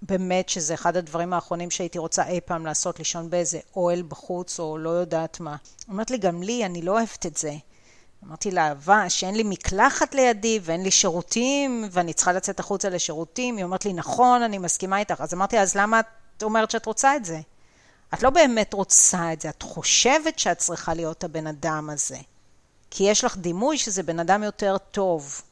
באמת 0.06 0.48
שזה 0.48 0.74
אחד 0.74 0.96
הדברים 0.96 1.32
האחרונים 1.32 1.70
שהייתי 1.70 1.98
רוצה 1.98 2.28
אי 2.28 2.40
פעם 2.44 2.66
לעשות, 2.66 2.98
לישון 2.98 3.30
באיזה 3.30 3.58
אוהל 3.76 4.02
בחוץ 4.02 4.60
או 4.60 4.78
לא 4.78 4.90
יודעת 4.90 5.40
מה. 5.40 5.56
אומרת 5.88 6.10
לי, 6.10 6.18
גם 6.18 6.42
לי, 6.42 6.64
אני 6.64 6.82
לא 6.82 6.92
אוהבת 6.92 7.26
את 7.26 7.36
זה. 7.36 7.54
אמרתי 8.24 8.50
לה, 8.50 8.68
אהבה, 8.68 9.10
שאין 9.10 9.34
לי 9.34 9.42
מקלחת 9.42 10.14
לידי 10.14 10.60
ואין 10.62 10.82
לי 10.82 10.90
שירותים 10.90 11.88
ואני 11.90 12.12
צריכה 12.12 12.32
לצאת 12.32 12.60
החוצה 12.60 12.88
לשירותים. 12.88 13.56
היא 13.56 13.64
אומרת 13.64 13.84
לי, 13.84 13.92
נכון, 13.92 14.42
אני 14.42 14.58
מסכימה 14.58 14.98
איתך. 14.98 15.20
אז 15.20 15.34
אמרתי, 15.34 15.58
אז 15.58 15.74
למה 15.74 16.00
את 16.36 16.42
אומרת 16.42 16.70
שאת 16.70 16.86
רוצה 16.86 17.16
את 17.16 17.24
זה? 17.24 17.40
את 18.14 18.22
לא 18.22 18.30
באמת 18.30 18.72
רוצה 18.72 19.32
את 19.32 19.40
זה, 19.40 19.48
את 19.48 19.62
חושבת 19.62 20.38
שאת 20.38 20.58
צריכה 20.58 20.94
להיות 20.94 21.24
הבן 21.24 21.46
אדם 21.46 21.90
הזה. 21.90 22.18
כי 22.90 23.04
יש 23.04 23.24
לך 23.24 23.36
דימוי 23.36 23.78
שזה 23.78 24.02
בן 24.02 24.20
אדם 24.20 24.42
יותר 24.42 24.76
טוב. 24.78 25.42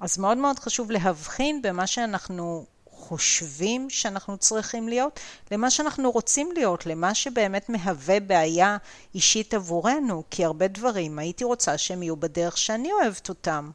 אז 0.00 0.18
מאוד 0.18 0.38
מאוד 0.38 0.58
חשוב 0.58 0.90
להבחין 0.90 1.62
במה 1.62 1.86
שאנחנו 1.86 2.64
חושבים 3.08 3.90
שאנחנו 3.90 4.36
צריכים 4.38 4.88
להיות, 4.88 5.20
למה 5.50 5.70
שאנחנו 5.70 6.10
רוצים 6.10 6.52
להיות, 6.52 6.86
למה 6.86 7.14
שבאמת 7.14 7.68
מהווה 7.68 8.20
בעיה 8.20 8.76
אישית 9.14 9.54
עבורנו, 9.54 10.22
כי 10.30 10.44
הרבה 10.44 10.68
דברים 10.68 11.18
הייתי 11.18 11.44
רוצה 11.44 11.78
שהם 11.78 12.02
יהיו 12.02 12.16
בדרך 12.16 12.58
שאני 12.58 12.92
אוהבת 12.92 13.28
אותם. 13.28 13.70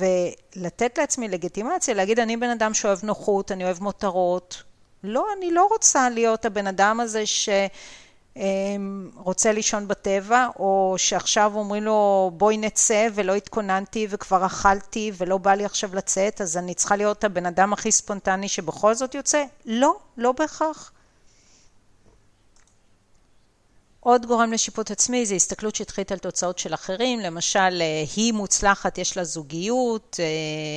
ולתת 0.00 0.98
לעצמי 0.98 1.28
לגיטימציה, 1.28 1.94
להגיד 1.94 2.20
אני 2.20 2.36
בן 2.36 2.50
אדם 2.50 2.74
שאוהב 2.74 2.98
נוחות, 3.02 3.52
אני 3.52 3.64
אוהב 3.64 3.82
מותרות. 3.82 4.62
לא, 5.04 5.26
אני 5.38 5.50
לא 5.50 5.68
רוצה 5.70 6.10
להיות 6.10 6.44
הבן 6.44 6.66
אדם 6.66 7.00
הזה 7.00 7.26
ש... 7.26 7.48
אמ, 8.36 9.10
רוצה 9.16 9.52
לישון 9.52 9.88
בטבע, 9.88 10.48
או 10.58 10.94
שעכשיו 10.98 11.52
אומרים 11.54 11.84
לו 11.84 12.30
בואי 12.34 12.56
נצא 12.56 13.08
ולא 13.14 13.34
התכוננתי 13.34 14.06
וכבר 14.10 14.46
אכלתי 14.46 15.12
ולא 15.18 15.38
בא 15.38 15.54
לי 15.54 15.64
עכשיו 15.64 15.94
לצאת, 15.94 16.40
אז 16.40 16.56
אני 16.56 16.74
צריכה 16.74 16.96
להיות 16.96 17.24
הבן 17.24 17.46
אדם 17.46 17.72
הכי 17.72 17.92
ספונטני 17.92 18.48
שבכל 18.48 18.94
זאת 18.94 19.14
יוצא? 19.14 19.44
לא, 19.66 19.96
לא 20.16 20.32
בהכרח. 20.32 20.92
עוד 24.00 24.26
גורם 24.26 24.52
לשיפוט 24.52 24.90
עצמי 24.90 25.26
זה 25.26 25.34
הסתכלות 25.34 25.74
שטחית 25.74 26.12
על 26.12 26.18
תוצאות 26.18 26.58
של 26.58 26.74
אחרים, 26.74 27.20
למשל 27.20 27.58
אה, 27.80 28.04
היא 28.16 28.32
מוצלחת, 28.32 28.98
יש 28.98 29.16
לה 29.16 29.24
זוגיות, 29.24 30.16
אה, 30.20 30.24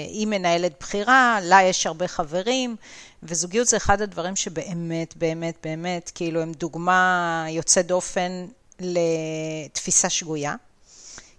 היא 0.09 0.27
מנהלת 0.27 0.73
בחירה, 0.79 1.39
לה 1.41 1.63
יש 1.63 1.87
הרבה 1.87 2.07
חברים, 2.07 2.75
וזוגיות 3.23 3.67
זה 3.67 3.77
אחד 3.77 4.01
הדברים 4.01 4.36
שבאמת, 4.36 5.17
באמת, 5.17 5.55
באמת, 5.63 6.12
כאילו 6.15 6.41
הם 6.41 6.51
דוגמה 6.51 7.45
יוצאת 7.49 7.88
דופן 7.88 8.45
לתפיסה 8.79 10.09
שגויה. 10.09 10.55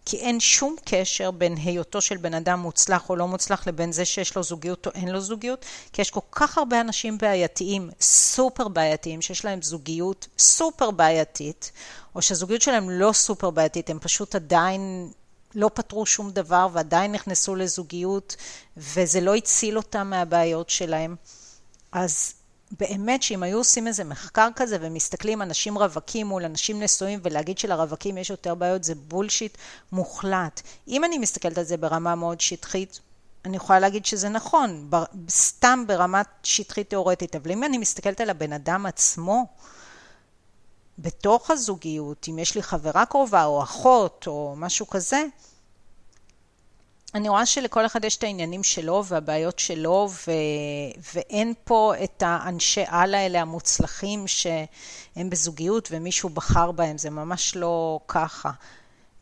כי 0.06 0.16
אין 0.16 0.40
שום 0.40 0.76
קשר 0.84 1.30
בין 1.30 1.56
היותו 1.56 2.00
של 2.00 2.16
בן 2.16 2.34
אדם 2.34 2.60
מוצלח 2.60 3.10
או 3.10 3.16
לא 3.16 3.28
מוצלח 3.28 3.66
לבין 3.66 3.92
זה 3.92 4.04
שיש 4.04 4.36
לו 4.36 4.42
זוגיות 4.42 4.86
או 4.86 4.92
אין 4.94 5.08
לו 5.08 5.20
זוגיות, 5.20 5.64
כי 5.92 6.02
יש 6.02 6.10
כל 6.10 6.20
כך 6.32 6.58
הרבה 6.58 6.80
אנשים 6.80 7.18
בעייתיים, 7.18 7.90
סופר 8.00 8.68
בעייתיים, 8.68 9.22
שיש 9.22 9.44
להם 9.44 9.62
זוגיות 9.62 10.28
סופר 10.38 10.90
בעייתית, 10.90 11.72
או 12.14 12.22
שהזוגיות 12.22 12.62
שלהם 12.62 12.90
לא 12.90 13.12
סופר 13.12 13.50
בעייתית, 13.50 13.90
הם 13.90 13.98
פשוט 13.98 14.34
עדיין 14.34 15.10
לא 15.54 15.70
פתרו 15.74 16.06
שום 16.06 16.30
דבר 16.30 16.68
ועדיין 16.72 17.12
נכנסו 17.12 17.54
לזוגיות, 17.54 18.36
וזה 18.76 19.20
לא 19.20 19.34
הציל 19.34 19.76
אותם 19.76 20.10
מהבעיות 20.10 20.70
שלהם. 20.70 21.16
אז 21.94 22.34
באמת 22.80 23.22
שאם 23.22 23.42
היו 23.42 23.58
עושים 23.58 23.86
איזה 23.86 24.04
מחקר 24.04 24.48
כזה 24.56 24.78
ומסתכלים 24.80 25.42
אנשים 25.42 25.78
רווקים 25.78 26.26
מול 26.26 26.44
אנשים 26.44 26.82
נשואים 26.82 27.20
ולהגיד 27.22 27.58
שלרווקים 27.58 28.18
יש 28.18 28.30
יותר 28.30 28.54
בעיות 28.54 28.84
זה 28.84 28.94
בולשיט 28.94 29.58
מוחלט. 29.92 30.60
אם 30.88 31.04
אני 31.04 31.18
מסתכלת 31.18 31.58
על 31.58 31.64
זה 31.64 31.76
ברמה 31.76 32.14
מאוד 32.14 32.40
שטחית, 32.40 33.00
אני 33.44 33.56
יכולה 33.56 33.80
להגיד 33.80 34.06
שזה 34.06 34.28
נכון, 34.28 34.90
סתם 35.30 35.84
ברמת 35.86 36.26
שטחית 36.42 36.90
תיאורטית, 36.90 37.36
אבל 37.36 37.52
אם 37.52 37.64
אני 37.64 37.78
מסתכלת 37.78 38.20
על 38.20 38.30
הבן 38.30 38.52
אדם 38.52 38.86
עצמו, 38.86 39.46
בתוך 40.98 41.50
הזוגיות, 41.50 42.26
אם 42.30 42.38
יש 42.38 42.54
לי 42.54 42.62
חברה 42.62 43.06
קרובה 43.06 43.44
או 43.44 43.62
אחות 43.62 44.24
או 44.26 44.54
משהו 44.56 44.86
כזה, 44.86 45.24
אני 47.14 47.28
רואה 47.28 47.46
שלכל 47.46 47.86
אחד 47.86 48.04
יש 48.04 48.16
את 48.16 48.22
העניינים 48.22 48.62
שלו 48.62 49.04
והבעיות 49.04 49.58
שלו, 49.58 50.08
ו... 50.10 50.30
ואין 51.14 51.54
פה 51.64 51.92
את 52.04 52.22
האנשי 52.26 52.84
על 52.86 53.14
האלה 53.14 53.40
המוצלחים 53.40 54.26
שהם 54.26 55.30
בזוגיות 55.30 55.88
ומישהו 55.92 56.28
בחר 56.28 56.72
בהם, 56.72 56.98
זה 56.98 57.10
ממש 57.10 57.56
לא 57.56 58.00
ככה. 58.08 58.50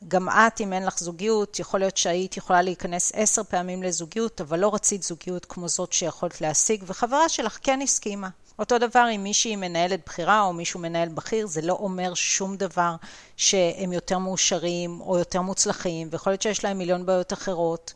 גם 0.09 0.29
את, 0.29 0.61
אם 0.61 0.73
אין 0.73 0.87
לך 0.87 0.99
זוגיות, 0.99 1.59
יכול 1.59 1.81
להיות 1.81 1.97
שהיית 1.97 2.37
יכולה 2.37 2.63
להיכנס 2.63 3.13
עשר 3.15 3.45
פעמים 3.45 3.83
לזוגיות, 3.83 4.41
אבל 4.41 4.59
לא 4.59 4.75
רצית 4.75 5.03
זוגיות 5.03 5.45
כמו 5.45 5.69
זאת 5.69 5.93
שיכולת 5.93 6.41
להשיג, 6.41 6.85
וחברה 6.87 7.29
שלך 7.29 7.59
כן 7.63 7.81
הסכימה. 7.83 8.29
אותו 8.63 8.79
דבר 8.79 9.07
אם 9.15 9.23
מישהי 9.23 9.57
מנהלת 9.57 10.01
בחירה 10.07 10.41
או 10.41 10.53
מישהו 10.53 10.81
מנהל 10.81 11.09
בכיר, 11.09 11.47
זה 11.47 11.63
לא 11.63 11.73
אומר 11.73 12.15
שום 12.15 12.57
דבר 12.57 12.95
שהם 13.37 13.93
יותר 13.93 14.19
מאושרים 14.19 15.01
או 15.01 15.19
יותר 15.19 15.43
מוצלחים, 15.43 16.09
ויכול 16.11 16.33
להיות 16.33 16.43
שיש 16.43 16.65
להם 16.65 16.79
מיליון 16.79 17.07
בעיות 17.07 17.33
אחרות. 17.33 17.93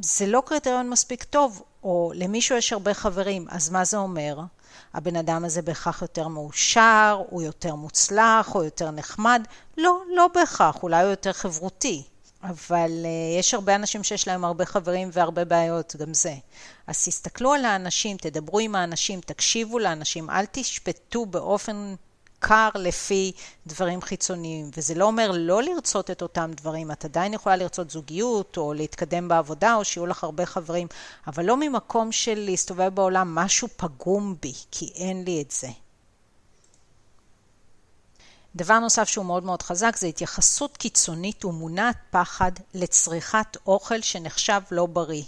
זה 0.00 0.26
לא 0.26 0.42
קריטריון 0.46 0.90
מספיק 0.90 1.24
טוב, 1.24 1.62
או 1.82 2.12
למישהו 2.14 2.56
יש 2.56 2.72
הרבה 2.72 2.94
חברים, 2.94 3.46
אז 3.50 3.70
מה 3.70 3.84
זה 3.84 3.96
אומר? 3.96 4.38
הבן 4.94 5.16
אדם 5.16 5.44
הזה 5.44 5.62
בהכרח 5.62 6.02
יותר 6.02 6.28
מאושר, 6.28 7.22
הוא 7.30 7.42
יותר 7.42 7.74
מוצלח, 7.74 8.54
או 8.54 8.64
יותר 8.64 8.90
נחמד. 8.90 9.42
לא, 9.78 10.02
לא 10.16 10.28
בהכרח, 10.34 10.82
אולי 10.82 11.02
הוא 11.02 11.10
יותר 11.10 11.32
חברותי. 11.32 12.02
אבל 12.44 12.90
uh, 13.02 13.38
יש 13.38 13.54
הרבה 13.54 13.74
אנשים 13.74 14.04
שיש 14.04 14.28
להם 14.28 14.44
הרבה 14.44 14.64
חברים 14.64 15.10
והרבה 15.12 15.44
בעיות, 15.44 15.96
גם 15.96 16.14
זה. 16.14 16.34
אז 16.86 17.04
תסתכלו 17.04 17.52
על 17.52 17.64
האנשים, 17.64 18.16
תדברו 18.16 18.58
עם 18.58 18.74
האנשים, 18.74 19.20
תקשיבו 19.20 19.78
לאנשים, 19.78 20.30
אל 20.30 20.44
תשפטו 20.52 21.26
באופן 21.26 21.94
קר 22.38 22.68
לפי 22.74 23.32
דברים 23.66 24.02
חיצוניים. 24.02 24.70
וזה 24.76 24.94
לא 24.94 25.04
אומר 25.04 25.30
לא 25.34 25.62
לרצות 25.62 26.10
את 26.10 26.22
אותם 26.22 26.50
דברים, 26.54 26.90
את 26.90 27.04
עדיין 27.04 27.34
יכולה 27.34 27.56
לרצות 27.56 27.90
זוגיות, 27.90 28.56
או 28.56 28.74
להתקדם 28.74 29.28
בעבודה, 29.28 29.74
או 29.74 29.84
שיהיו 29.84 30.06
לך 30.06 30.24
הרבה 30.24 30.46
חברים, 30.46 30.86
אבל 31.26 31.44
לא 31.44 31.56
ממקום 31.56 32.12
של 32.12 32.38
להסתובב 32.38 32.88
בעולם, 32.94 33.34
משהו 33.34 33.68
פגום 33.76 34.34
בי, 34.42 34.52
כי 34.70 34.92
אין 34.94 35.24
לי 35.24 35.42
את 35.42 35.50
זה. 35.50 35.68
דבר 38.56 38.78
נוסף 38.78 39.08
שהוא 39.08 39.24
מאוד 39.24 39.44
מאוד 39.44 39.62
חזק 39.62 39.96
זה 39.96 40.06
התייחסות 40.06 40.76
קיצונית 40.76 41.44
ומונעת 41.44 41.96
פחד 42.10 42.52
לצריכת 42.74 43.56
אוכל 43.66 44.00
שנחשב 44.00 44.60
לא 44.70 44.86
בריא. 44.86 45.22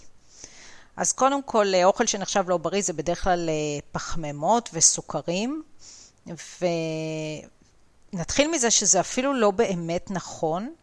אז 0.96 1.12
קודם 1.12 1.42
כל, 1.42 1.66
אוכל 1.84 2.06
שנחשב 2.06 2.44
לא 2.48 2.56
בריא 2.56 2.82
זה 2.82 2.92
בדרך 2.92 3.24
כלל 3.24 3.48
אה, 3.48 3.54
פחמימות 3.92 4.70
וסוכרים, 4.72 5.62
ונתחיל 8.12 8.50
מזה 8.50 8.70
שזה 8.70 9.00
אפילו 9.00 9.34
לא 9.34 9.50
באמת 9.50 10.10
נכון. 10.10 10.74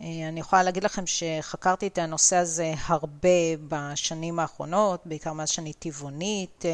אה, 0.00 0.06
אני 0.28 0.40
יכולה 0.40 0.62
להגיד 0.62 0.84
לכם 0.84 1.04
שחקרתי 1.06 1.86
את 1.86 1.98
הנושא 1.98 2.36
הזה 2.36 2.74
הרבה 2.86 3.28
בשנים 3.68 4.38
האחרונות, 4.38 5.06
בעיקר 5.06 5.32
מאז 5.32 5.48
שאני 5.48 5.72
טבעונית, 5.72 6.64
אה, 6.64 6.70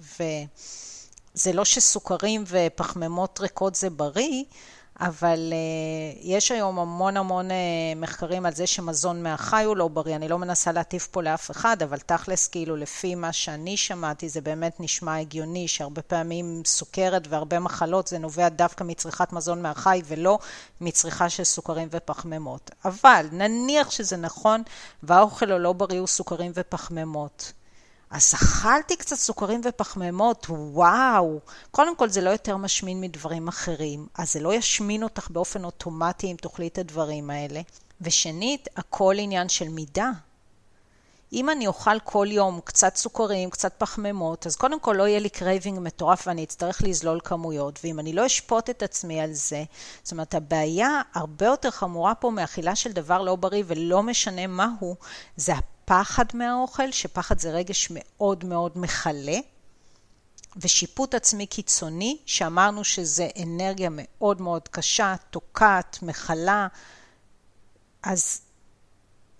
ו... 0.00 0.22
זה 1.34 1.52
לא 1.52 1.64
שסוכרים 1.64 2.44
ופחמימות 2.46 3.40
ריקות 3.40 3.74
זה 3.74 3.90
בריא, 3.90 4.44
אבל 5.00 5.52
uh, 5.52 6.18
יש 6.22 6.50
היום 6.50 6.78
המון 6.78 7.16
המון 7.16 7.50
uh, 7.50 7.54
מחקרים 7.96 8.46
על 8.46 8.54
זה 8.54 8.66
שמזון 8.66 9.22
מהחי 9.22 9.64
הוא 9.64 9.76
לא 9.76 9.88
בריא. 9.88 10.16
אני 10.16 10.28
לא 10.28 10.38
מנסה 10.38 10.72
להטיף 10.72 11.06
פה 11.06 11.22
לאף 11.22 11.50
אחד, 11.50 11.82
אבל 11.82 11.98
תכלס, 11.98 12.48
כאילו, 12.48 12.76
לפי 12.76 13.14
מה 13.14 13.32
שאני 13.32 13.76
שמעתי, 13.76 14.28
זה 14.28 14.40
באמת 14.40 14.76
נשמע 14.80 15.18
הגיוני, 15.18 15.68
שהרבה 15.68 16.02
פעמים 16.02 16.62
סוכרת 16.66 17.26
והרבה 17.28 17.58
מחלות 17.58 18.06
זה 18.06 18.18
נובע 18.18 18.48
דווקא 18.48 18.84
מצריכת 18.84 19.32
מזון 19.32 19.62
מהחי 19.62 20.02
ולא 20.06 20.38
מצריכה 20.80 21.28
של 21.28 21.44
סוכרים 21.44 21.88
ופחמימות. 21.90 22.70
אבל 22.84 23.26
נניח 23.32 23.90
שזה 23.90 24.16
נכון, 24.16 24.62
והאוכל 25.02 25.52
הלא 25.52 25.72
בריא 25.72 25.98
הוא 25.98 26.06
סוכרים 26.06 26.52
ופחמימות. 26.54 27.52
אז 28.12 28.34
אכלתי 28.34 28.96
קצת 28.96 29.16
סוכרים 29.16 29.60
ופחמימות, 29.64 30.46
וואו. 30.48 31.40
קודם 31.70 31.96
כל, 31.96 32.08
זה 32.08 32.20
לא 32.20 32.30
יותר 32.30 32.56
משמין 32.56 33.00
מדברים 33.00 33.48
אחרים, 33.48 34.06
אז 34.18 34.32
זה 34.32 34.40
לא 34.40 34.54
ישמין 34.54 35.02
אותך 35.02 35.30
באופן 35.30 35.64
אוטומטי 35.64 36.26
אם 36.26 36.36
תאכלי 36.40 36.66
את 36.66 36.78
הדברים 36.78 37.30
האלה. 37.30 37.60
ושנית, 38.00 38.68
הכל 38.76 39.14
עניין 39.18 39.48
של 39.48 39.68
מידה. 39.68 40.10
אם 41.32 41.50
אני 41.50 41.66
אוכל 41.66 42.00
כל 42.04 42.26
יום 42.30 42.60
קצת 42.64 42.96
סוכרים, 42.96 43.50
קצת 43.50 43.72
פחמימות, 43.78 44.46
אז 44.46 44.56
קודם 44.56 44.80
כל 44.80 44.94
לא 44.98 45.08
יהיה 45.08 45.20
לי 45.20 45.28
craving 45.28 45.78
מטורף 45.78 46.26
ואני 46.26 46.44
אצטרך 46.44 46.82
לזלול 46.82 47.20
כמויות. 47.24 47.78
ואם 47.84 48.00
אני 48.00 48.12
לא 48.12 48.26
אשפוט 48.26 48.70
את 48.70 48.82
עצמי 48.82 49.20
על 49.20 49.32
זה, 49.32 49.64
זאת 50.02 50.12
אומרת, 50.12 50.34
הבעיה 50.34 51.00
הרבה 51.14 51.46
יותר 51.46 51.70
חמורה 51.70 52.14
פה 52.14 52.30
מאכילה 52.30 52.76
של 52.76 52.92
דבר 52.92 53.22
לא 53.22 53.36
בריא 53.36 53.64
ולא 53.66 54.02
משנה 54.02 54.46
מהו, 54.46 54.96
זה 55.36 55.52
פחד 55.84 56.24
מהאוכל, 56.34 56.92
שפחד 56.92 57.38
זה 57.38 57.50
רגש 57.50 57.88
מאוד 57.90 58.44
מאוד 58.44 58.72
מכלה, 58.78 59.38
ושיפוט 60.56 61.14
עצמי 61.14 61.46
קיצוני, 61.46 62.18
שאמרנו 62.26 62.84
שזה 62.84 63.28
אנרגיה 63.42 63.88
מאוד 63.92 64.40
מאוד 64.40 64.68
קשה, 64.68 65.14
תוקעת, 65.30 65.98
מכלה, 66.02 66.66
אז 68.02 68.40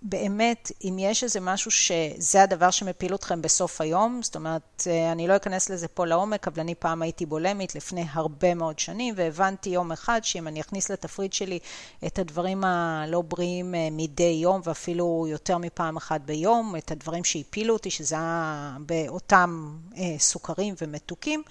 באמת, 0.05 0.73
אם 0.85 0.97
יש 0.99 1.25
איזה 1.25 1.41
משהו 1.41 1.71
שזה 1.71 2.43
הדבר 2.43 2.71
שמפיל 2.71 3.15
אתכם 3.15 3.43
בסוף 3.43 3.81
היום, 3.81 4.21
זאת 4.23 4.37
אומרת, 4.37 4.83
אה, 4.87 5.13
אני 5.13 5.29
לא 5.29 5.37
אכנס 5.37 5.71
לזה 5.71 5.89
פה 5.89 6.07
לעומק, 6.07 6.49
אבל 6.49 6.61
אני 6.61 6.75
פעם 6.75 7.03
הייתי 7.03 7.27
בולמית 7.27 7.75
לפני 7.75 8.05
הרבה 8.13 8.55
מאוד 8.55 8.79
שנים, 8.79 9.15
והבנתי 9.17 9.71
יום 9.71 9.93
אחד 9.93 10.21
שאם 10.23 10.49
אני 10.49 10.61
אכניס 10.61 10.91
לתפריט 10.91 11.33
שלי 11.33 11.59
את 12.07 12.19
הדברים 12.19 12.65
הלא 12.65 13.23
בריאים 13.23 13.75
אה, 13.75 13.89
מדי 13.91 14.39
יום, 14.43 14.61
ואפילו 14.65 15.27
יותר 15.29 15.59
מפעם 15.59 15.97
אחת 15.97 16.21
ביום, 16.21 16.77
את 16.77 16.91
הדברים 16.91 17.25
שהפילו 17.25 17.75
אותי, 17.75 17.91
שזה 17.91 18.15
היה 18.15 18.77
באותם 18.87 19.79
אה, 19.97 20.15
סוכרים 20.19 20.75
ומתוקים, 20.83 21.43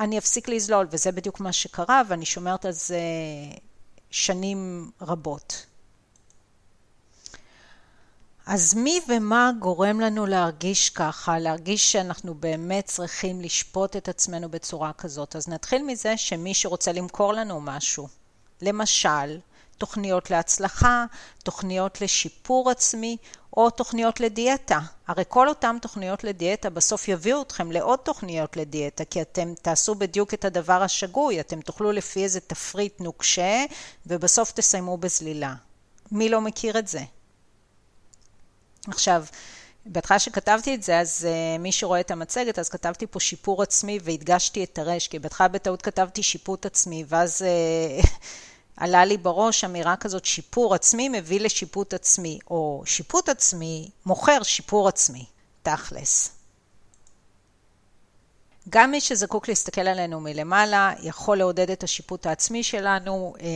אני 0.00 0.18
אפסיק 0.18 0.48
לזלול, 0.48 0.86
וזה 0.90 1.12
בדיוק 1.12 1.40
מה 1.40 1.52
שקרה, 1.52 2.02
ואני 2.08 2.26
שומרת 2.26 2.64
על 2.64 2.72
זה 2.72 3.00
שנים 4.10 4.90
רבות. 5.00 5.66
אז 8.46 8.74
מי 8.74 9.00
ומה 9.08 9.50
גורם 9.58 10.00
לנו 10.00 10.26
להרגיש 10.26 10.90
ככה, 10.90 11.38
להרגיש 11.38 11.92
שאנחנו 11.92 12.34
באמת 12.34 12.84
צריכים 12.84 13.40
לשפוט 13.40 13.96
את 13.96 14.08
עצמנו 14.08 14.48
בצורה 14.48 14.92
כזאת? 14.92 15.36
אז 15.36 15.48
נתחיל 15.48 15.82
מזה 15.82 16.16
שמי 16.16 16.54
שרוצה 16.54 16.92
למכור 16.92 17.32
לנו 17.32 17.60
משהו, 17.60 18.08
למשל, 18.62 19.38
תוכניות 19.78 20.30
להצלחה, 20.30 21.04
תוכניות 21.44 22.00
לשיפור 22.00 22.70
עצמי, 22.70 23.16
או 23.56 23.70
תוכניות 23.70 24.20
לדיאטה. 24.20 24.80
הרי 25.06 25.24
כל 25.28 25.48
אותן 25.48 25.76
תוכניות 25.82 26.24
לדיאטה 26.24 26.70
בסוף 26.70 27.08
יביאו 27.08 27.42
אתכם 27.42 27.72
לעוד 27.72 27.98
תוכניות 27.98 28.56
לדיאטה, 28.56 29.04
כי 29.04 29.22
אתם 29.22 29.54
תעשו 29.62 29.94
בדיוק 29.94 30.34
את 30.34 30.44
הדבר 30.44 30.82
השגוי, 30.82 31.40
אתם 31.40 31.60
תאכלו 31.60 31.92
לפי 31.92 32.24
איזה 32.24 32.40
תפריט 32.40 33.00
נוקשה, 33.00 33.64
ובסוף 34.06 34.52
תסיימו 34.52 34.96
בזלילה. 34.96 35.54
מי 36.12 36.28
לא 36.28 36.40
מכיר 36.40 36.78
את 36.78 36.88
זה? 36.88 37.00
עכשיו, 38.88 39.24
בהתחלה 39.86 40.18
שכתבתי 40.18 40.74
את 40.74 40.82
זה, 40.82 41.00
אז 41.00 41.28
uh, 41.28 41.60
מי 41.60 41.72
שרואה 41.72 42.00
את 42.00 42.10
המצגת, 42.10 42.58
אז 42.58 42.68
כתבתי 42.68 43.06
פה 43.06 43.20
שיפור 43.20 43.62
עצמי 43.62 43.98
והדגשתי 44.02 44.64
את 44.64 44.78
הרש, 44.78 45.08
כי 45.08 45.18
בהתחלה 45.18 45.48
בטעות 45.48 45.82
כתבתי 45.82 46.22
שיפוט 46.22 46.66
עצמי, 46.66 47.04
ואז 47.08 47.42
uh, 47.42 48.06
עלה 48.82 49.04
לי 49.04 49.16
בראש 49.16 49.64
אמירה 49.64 49.96
כזאת, 49.96 50.24
שיפור 50.24 50.74
עצמי 50.74 51.08
מביא 51.08 51.40
לשיפוט 51.40 51.94
עצמי, 51.94 52.38
או 52.50 52.82
שיפוט 52.86 53.28
עצמי 53.28 53.90
מוכר 54.06 54.42
שיפור 54.42 54.88
עצמי, 54.88 55.24
תכלס. 55.62 56.35
גם 58.70 58.90
מי 58.90 59.00
שזקוק 59.00 59.48
להסתכל 59.48 59.80
עלינו 59.80 60.20
מלמעלה 60.20 60.92
יכול 61.02 61.38
לעודד 61.38 61.70
את 61.70 61.82
השיפוט 61.82 62.26
העצמי 62.26 62.62
שלנו. 62.62 63.34
אה, 63.40 63.46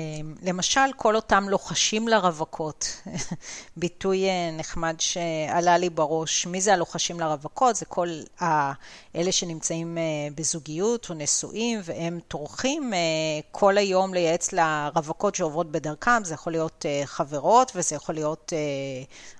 למשל, 0.42 0.80
כל 0.96 1.16
אותם 1.16 1.48
לוחשים 1.48 2.08
לרווקות, 2.08 3.02
ביטוי 3.76 4.28
אה, 4.28 4.50
נחמד 4.52 4.94
שעלה 4.98 5.78
לי 5.78 5.90
בראש. 5.90 6.46
מי 6.46 6.60
זה 6.60 6.72
הלוחשים 6.72 7.20
לרווקות? 7.20 7.76
זה 7.76 7.84
כל 7.84 8.08
אלה 9.16 9.32
שנמצאים 9.32 9.98
אה, 9.98 10.02
בזוגיות 10.34 11.10
או 11.10 11.14
נשואים 11.14 11.80
והם 11.84 12.20
טורחים 12.28 12.92
כל 13.50 13.78
היום 13.78 14.14
לייעץ 14.14 14.52
לרווקות 14.52 15.34
שעוברות 15.34 15.72
בדרכם. 15.72 16.24
זה 16.24 16.34
יכול 16.34 16.52
להיות 16.52 16.84
חברות 17.04 17.72
וזה 17.74 17.96
יכול 17.96 18.14
להיות 18.14 18.52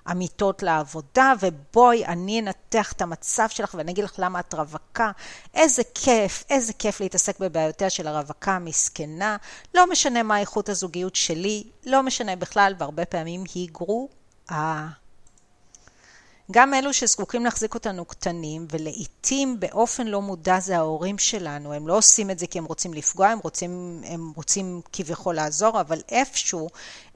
עמיתות 0.07 0.63
לעבודה, 0.63 1.33
ובואי, 1.39 2.05
אני 2.05 2.39
אנתח 2.39 2.91
את 2.91 3.01
המצב 3.01 3.47
שלך 3.49 3.75
ואני 3.77 3.91
אגיד 3.91 4.03
לך 4.03 4.13
למה 4.17 4.39
את 4.39 4.53
רווקה. 4.53 5.11
איזה 5.61 5.81
כיף, 5.95 6.43
איזה 6.49 6.73
כיף 6.73 6.99
להתעסק 7.01 7.39
בבעיותיה 7.39 7.89
של 7.89 8.07
הרווקה 8.07 8.51
המסכנה. 8.51 9.37
לא 9.73 9.89
משנה 9.89 10.23
מה 10.23 10.39
איכות 10.39 10.69
הזוגיות 10.69 11.15
שלי, 11.15 11.63
לא 11.85 12.03
משנה 12.03 12.35
בכלל, 12.35 12.73
והרבה 12.77 13.05
פעמים 13.05 13.43
היא 13.53 13.69
גרועה. 13.71 14.89
גם 16.51 16.73
אלו 16.73 16.93
שזקוקים 16.93 17.43
להחזיק 17.45 17.73
אותנו 17.73 18.05
קטנים, 18.05 18.67
ולעיתים 18.71 19.59
באופן 19.59 20.07
לא 20.07 20.21
מודע 20.21 20.59
זה 20.59 20.77
ההורים 20.77 21.17
שלנו, 21.17 21.73
הם 21.73 21.87
לא 21.87 21.97
עושים 21.97 22.31
את 22.31 22.39
זה 22.39 22.47
כי 22.47 22.57
הם 22.57 22.65
רוצים 22.65 22.93
לפגוע, 22.93 23.27
הם 23.27 23.39
רוצים, 23.43 24.01
הם 24.05 24.31
רוצים 24.35 24.81
כביכול 24.93 25.35
לעזור, 25.35 25.81
אבל 25.81 26.01
איפשהו 26.09 26.69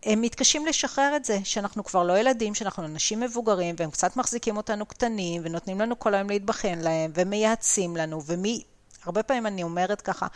הם 0.04 0.22
מתקשים 0.22 0.66
לשחרר 0.66 1.16
את 1.16 1.26
זה, 1.26 1.40
שאנחנו 1.44 1.84
כבר 1.84 2.04
לא 2.04 2.18
ילדים, 2.20 2.56
שאנחנו 2.56 2.86
אנשים 2.86 3.20
מבוגרים, 3.20 3.76
והם 3.78 3.92
קצת 3.92 4.18
מחזיקים 4.18 4.58
אותנו 4.58 4.86
קטנים, 4.86 5.42
ונותנים 5.46 5.82
לנו 5.82 6.00
כל 6.00 6.14
היום 6.14 6.30
להתבחן 6.30 6.80
להם, 6.80 7.12
ומייעצים 7.16 7.98
לנו, 7.98 8.24
ומי... 8.26 8.64
הרבה 9.06 9.24
פעמים 9.24 9.48
אני 9.48 9.64
אומרת 9.64 10.02
ככה, 10.02 10.28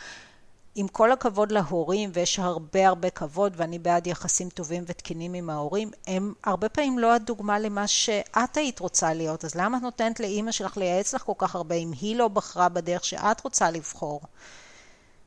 עם 0.74 0.88
כל 0.88 1.12
הכבוד 1.12 1.52
להורים, 1.52 2.10
ויש 2.12 2.38
הרבה 2.38 2.88
הרבה 2.88 3.10
כבוד, 3.10 3.52
ואני 3.56 3.78
בעד 3.78 4.06
יחסים 4.06 4.48
טובים 4.48 4.84
ותקינים 4.86 5.34
עם 5.34 5.50
ההורים, 5.50 5.90
הם 6.06 6.32
הרבה 6.44 6.68
פעמים 6.68 6.98
לא 6.98 7.14
הדוגמה 7.14 7.58
למה 7.58 7.86
שאת 7.86 8.56
היית 8.56 8.78
רוצה 8.80 9.14
להיות. 9.14 9.44
אז 9.44 9.54
למה 9.54 9.76
את 9.76 9.82
נותנת 9.82 10.20
לאימא 10.20 10.52
שלך 10.52 10.76
לייעץ 10.76 11.14
לך 11.14 11.22
כל 11.22 11.32
כך 11.38 11.54
הרבה, 11.54 11.74
אם 11.74 11.92
היא 12.00 12.16
לא 12.16 12.28
בחרה 12.28 12.68
בדרך 12.68 13.04
שאת 13.04 13.40
רוצה 13.44 13.70
לבחור? 13.70 14.20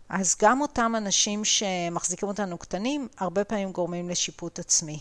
אז 0.10 0.36
גם 0.41 0.62
אותם 0.62 0.93
אנשים 0.97 1.45
שמחזיקים 1.45 2.27
אותנו 2.27 2.58
קטנים, 2.58 3.08
הרבה 3.17 3.43
פעמים 3.43 3.71
גורמים 3.71 4.10
לשיפוט 4.10 4.60
עצמי. 4.60 4.99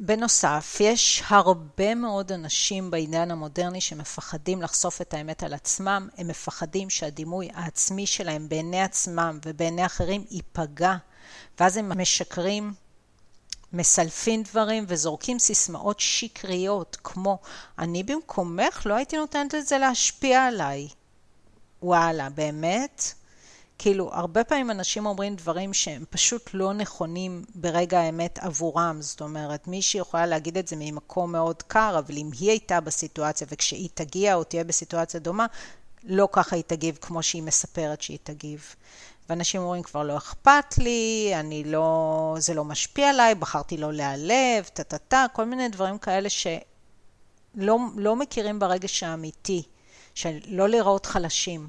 בנוסף, 0.00 0.76
יש 0.80 1.22
הרבה 1.26 1.94
מאוד 1.94 2.32
אנשים 2.32 2.90
בעידן 2.90 3.30
המודרני 3.30 3.80
שמפחדים 3.80 4.62
לחשוף 4.62 5.00
את 5.00 5.14
האמת 5.14 5.42
על 5.42 5.54
עצמם, 5.54 6.08
הם 6.16 6.28
מפחדים 6.28 6.90
שהדימוי 6.90 7.48
העצמי 7.54 8.06
שלהם 8.06 8.48
בעיני 8.48 8.82
עצמם 8.82 9.38
ובעיני 9.46 9.86
אחרים 9.86 10.24
ייפגע, 10.30 10.96
ואז 11.60 11.76
הם 11.76 12.00
משקרים, 12.00 12.74
מסלפים 13.72 14.42
דברים 14.42 14.84
וזורקים 14.88 15.38
סיסמאות 15.38 16.00
שקריות, 16.00 16.96
כמו 17.04 17.38
אני 17.78 18.02
במקומך 18.02 18.82
לא 18.86 18.94
הייתי 18.94 19.16
נותנת 19.16 19.54
לזה 19.54 19.78
להשפיע 19.78 20.44
עליי. 20.46 20.88
וואלה, 21.82 22.30
באמת? 22.30 23.14
כאילו, 23.78 24.10
הרבה 24.14 24.44
פעמים 24.44 24.70
אנשים 24.70 25.06
אומרים 25.06 25.36
דברים 25.36 25.74
שהם 25.74 26.04
פשוט 26.10 26.50
לא 26.54 26.72
נכונים 26.72 27.44
ברגע 27.54 28.00
האמת 28.00 28.38
עבורם. 28.38 28.96
זאת 29.00 29.20
אומרת, 29.20 29.68
מישהי 29.68 30.00
יכולה 30.00 30.26
להגיד 30.26 30.58
את 30.58 30.68
זה 30.68 30.76
ממקום 30.78 31.32
מאוד 31.32 31.62
קר, 31.62 31.98
אבל 31.98 32.16
אם 32.16 32.30
היא 32.38 32.50
הייתה 32.50 32.80
בסיטואציה 32.80 33.46
וכשהיא 33.50 33.88
תגיע 33.94 34.34
או 34.34 34.44
תהיה 34.44 34.64
בסיטואציה 34.64 35.20
דומה, 35.20 35.46
לא 36.04 36.28
ככה 36.32 36.56
היא 36.56 36.64
תגיב 36.66 36.98
כמו 37.00 37.22
שהיא 37.22 37.42
מספרת 37.42 38.02
שהיא 38.02 38.18
תגיב. 38.22 38.74
ואנשים 39.28 39.60
אומרים, 39.60 39.82
כבר 39.82 40.02
לא 40.02 40.16
אכפת 40.16 40.78
לי, 40.78 41.32
אני 41.34 41.64
לא, 41.64 42.34
זה 42.38 42.54
לא 42.54 42.64
משפיע 42.64 43.08
עליי, 43.08 43.34
בחרתי 43.34 43.76
לא 43.76 43.92
להיעלב, 43.92 44.64
טה-טה-טה, 44.72 45.26
כל 45.32 45.44
מיני 45.44 45.68
דברים 45.68 45.98
כאלה 45.98 46.28
שלא 46.28 47.78
לא 47.96 48.16
מכירים 48.16 48.58
ברגש 48.58 49.02
האמיתי, 49.02 49.62
של 50.14 50.38
לא 50.46 50.68
להיראות 50.68 51.06
חלשים. 51.06 51.68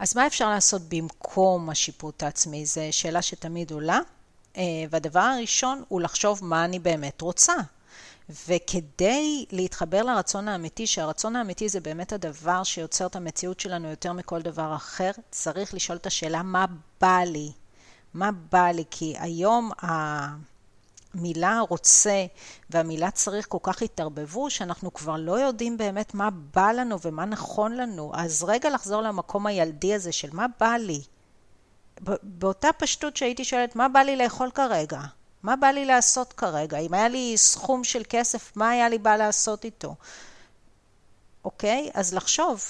אז 0.00 0.16
מה 0.16 0.26
אפשר 0.26 0.50
לעשות 0.50 0.82
במקום 0.88 1.70
השיפוט 1.70 2.22
העצמי? 2.22 2.66
זו 2.66 2.80
שאלה 2.90 3.22
שתמיד 3.22 3.70
עולה. 3.70 4.00
אה, 4.56 4.62
והדבר 4.90 5.20
הראשון 5.20 5.82
הוא 5.88 6.00
לחשוב 6.00 6.40
מה 6.42 6.64
אני 6.64 6.78
באמת 6.78 7.20
רוצה. 7.20 7.52
וכדי 8.48 9.44
להתחבר 9.50 10.02
לרצון 10.02 10.48
האמיתי, 10.48 10.86
שהרצון 10.86 11.36
האמיתי 11.36 11.68
זה 11.68 11.80
באמת 11.80 12.12
הדבר 12.12 12.64
שיוצר 12.64 13.06
את 13.06 13.16
המציאות 13.16 13.60
שלנו 13.60 13.88
יותר 13.88 14.12
מכל 14.12 14.42
דבר 14.42 14.74
אחר, 14.76 15.10
צריך 15.30 15.74
לשאול 15.74 15.98
את 15.98 16.06
השאלה 16.06 16.42
מה 16.42 16.66
בא 17.00 17.20
לי? 17.26 17.52
מה 18.14 18.30
בא 18.52 18.66
לי? 18.66 18.84
כי 18.90 19.14
היום 19.18 19.70
המילה 21.14 21.60
רוצה 21.68 22.24
והמילה 22.70 23.10
צריך 23.10 23.46
כל 23.48 23.58
כך 23.62 23.82
התערבבו, 23.82 24.50
שאנחנו 24.50 24.94
כבר 24.94 25.16
לא 25.16 25.40
יודעים 25.40 25.78
באמת 25.78 26.14
מה 26.14 26.30
בא 26.30 26.72
לנו 26.72 27.00
ומה 27.00 27.24
נכון 27.24 27.76
לנו. 27.76 28.12
אז 28.14 28.44
רגע 28.44 28.70
לחזור 28.70 29.02
למקום 29.02 29.46
הילדי 29.46 29.94
הזה 29.94 30.12
של 30.12 30.28
מה 30.32 30.46
בא 30.60 30.76
לי. 30.76 31.02
באותה 32.22 32.68
פשטות 32.78 33.16
שהייתי 33.16 33.44
שואלת, 33.44 33.76
מה 33.76 33.88
בא 33.88 34.00
לי 34.00 34.16
לאכול 34.16 34.50
כרגע? 34.50 35.00
מה 35.42 35.56
בא 35.56 35.66
לי 35.66 35.84
לעשות 35.84 36.32
כרגע? 36.32 36.78
אם 36.78 36.94
היה 36.94 37.08
לי 37.08 37.34
סכום 37.36 37.84
של 37.84 38.02
כסף, 38.08 38.56
מה 38.56 38.68
היה 38.68 38.88
לי 38.88 38.98
בא 38.98 39.16
לעשות 39.16 39.64
איתו? 39.64 39.94
אוקיי? 41.44 41.90
אז 41.94 42.14
לחשוב, 42.14 42.64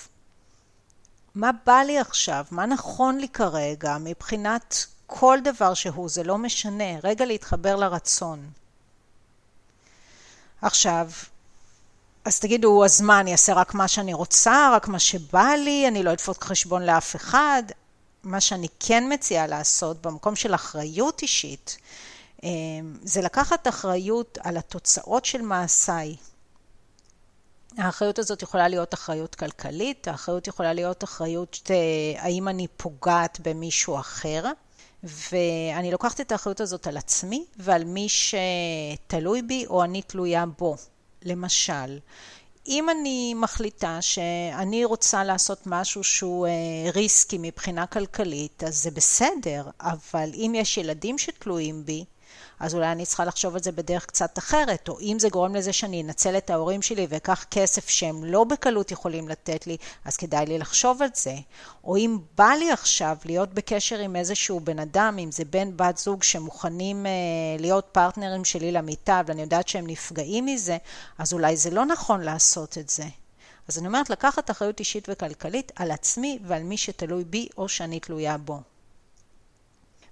מה 1.35 1.51
בא 1.67 1.79
לי 1.87 1.99
עכשיו? 1.99 2.45
מה 2.51 2.67
נכון 2.67 3.19
לי 3.19 3.29
כרגע 3.29 3.97
מבחינת 4.01 4.87
כל 5.13 5.39
דבר 5.45 5.75
שהוא, 5.75 6.09
זה 6.09 6.23
לא 6.23 6.39
משנה, 6.39 6.99
רגע 7.05 7.25
להתחבר 7.25 7.77
לרצון. 7.77 8.51
עכשיו, 10.63 11.11
אז 12.25 12.41
תגידו, 12.41 12.85
אז 12.85 13.01
מה, 13.01 13.21
אני 13.21 13.33
אעשה 13.33 13.55
רק 13.55 13.75
מה 13.75 13.89
שאני 13.89 14.15
רוצה, 14.15 14.71
רק 14.77 14.89
מה 14.89 14.99
שבא 14.99 15.49
לי, 15.65 15.89
אני 15.89 16.03
לא 16.03 16.13
אדפוק 16.13 16.45
חשבון 16.45 16.83
לאף 16.83 17.17
אחד. 17.17 17.63
מה 18.23 18.41
שאני 18.41 18.69
כן 18.81 19.05
מציעה 19.13 19.47
לעשות 19.47 20.03
במקום 20.03 20.37
של 20.37 20.55
אחריות 20.55 21.23
אישית, 21.23 21.79
אמ, 22.43 22.49
זה 23.03 23.21
לקחת 23.21 23.69
אחריות 23.69 24.39
על 24.43 24.57
התוצאות 24.57 25.25
של 25.25 25.43
מעשיי. 25.43 26.17
האחריות 27.79 28.19
הזאת 28.19 28.43
יכולה 28.43 28.69
להיות 28.69 28.95
אחריות 28.95 29.35
כלכלית, 29.35 30.09
האחריות 30.09 30.47
יכולה 30.47 30.73
להיות 30.73 31.05
אחריות 31.05 31.71
אה, 31.71 32.23
האם 32.23 32.49
אני 32.49 32.67
פוגעת 32.77 33.41
במישהו 33.43 33.99
אחר. 33.99 34.45
ואני 35.05 35.91
לוקחת 35.91 36.21
את 36.21 36.33
האחריות 36.33 36.61
הזאת 36.61 36.87
על 36.87 36.97
עצמי 36.97 37.45
ועל 37.57 37.85
מי 37.85 38.07
שתלוי 38.09 39.43
בי 39.43 39.67
או 39.67 39.85
אני 39.85 40.03
תלויה 40.03 40.47
בו. 40.47 40.77
למשל, 41.23 41.99
אם 42.67 42.91
אני 42.91 43.35
מחליטה 43.35 43.99
שאני 44.01 44.85
רוצה 44.85 45.25
לעשות 45.25 45.59
משהו 45.67 46.05
שהוא 46.05 46.47
אה, 46.47 46.53
ריסקי 46.95 47.37
מבחינה 47.41 47.87
כלכלית, 47.87 48.65
אז 48.65 48.83
זה 48.83 48.91
בסדר, 48.91 49.65
אבל 49.81 50.31
אם 50.35 50.53
יש 50.57 50.79
ילדים 50.79 51.19
שתלויים 51.19 51.85
בי, 51.85 52.05
אז 52.61 52.75
אולי 52.75 52.93
אני 52.93 53.07
צריכה 53.07 53.25
לחשוב 53.25 53.55
על 53.55 53.63
זה 53.63 53.73
בדרך 53.73 54.07
קצת 54.07 54.39
אחרת, 54.39 54.89
או 54.89 55.01
אם 55.01 55.17
זה 55.19 55.29
גורם 55.29 55.55
לזה 55.55 55.73
שאני 55.73 56.03
אנצל 56.03 56.37
את 56.37 56.51
ההורים 56.51 56.83
שלי 56.83 57.07
ואקח 57.11 57.45
כסף 57.51 57.89
שהם 57.89 58.25
לא 58.25 58.45
בקלות 58.45 58.91
יכולים 58.91 59.29
לתת 59.29 59.67
לי, 59.67 59.77
אז 60.05 60.17
כדאי 60.17 60.47
לי 60.47 60.59
לחשוב 60.59 61.03
על 61.03 61.09
זה. 61.15 61.35
או 61.85 61.97
אם 61.97 62.19
בא 62.39 62.51
לי 62.59 62.73
עכשיו 62.73 63.17
להיות 63.25 63.55
בקשר 63.55 63.99
עם 63.99 64.17
איזשהו 64.17 64.61
בן 64.61 64.79
אדם, 64.79 65.17
אם 65.19 65.33
זה 65.33 65.45
בן 65.45 65.77
בת 65.77 65.99
זוג 65.99 66.23
שמוכנים 66.23 67.07
אה, 67.07 67.13
להיות 67.59 67.89
פרטנרים 67.93 68.45
שלי 68.45 68.73
למיטה, 68.73 69.23
ואני 69.27 69.43
יודעת 69.43 69.69
שהם 69.69 69.87
נפגעים 69.87 70.47
מזה, 70.47 70.77
אז 71.19 71.33
אולי 71.33 71.57
זה 71.57 71.71
לא 71.71 71.87
נכון 71.87 72.21
לעשות 72.21 72.79
את 72.79 72.89
זה. 72.89 73.05
אז 73.69 73.79
אני 73.79 73.87
אומרת, 73.87 74.11
לקחת 74.11 74.51
אחריות 74.51 74.81
אישית 74.81 75.09
וכלכלית 75.09 75.73
על 75.77 75.91
עצמי 75.91 76.39
ועל 76.45 76.63
מי 76.63 76.77
שתלוי 76.77 77.25
בי 77.25 77.49
או 77.57 77.69
שאני 77.69 78.01
תלויה 78.01 78.39
בו. 78.39 78.61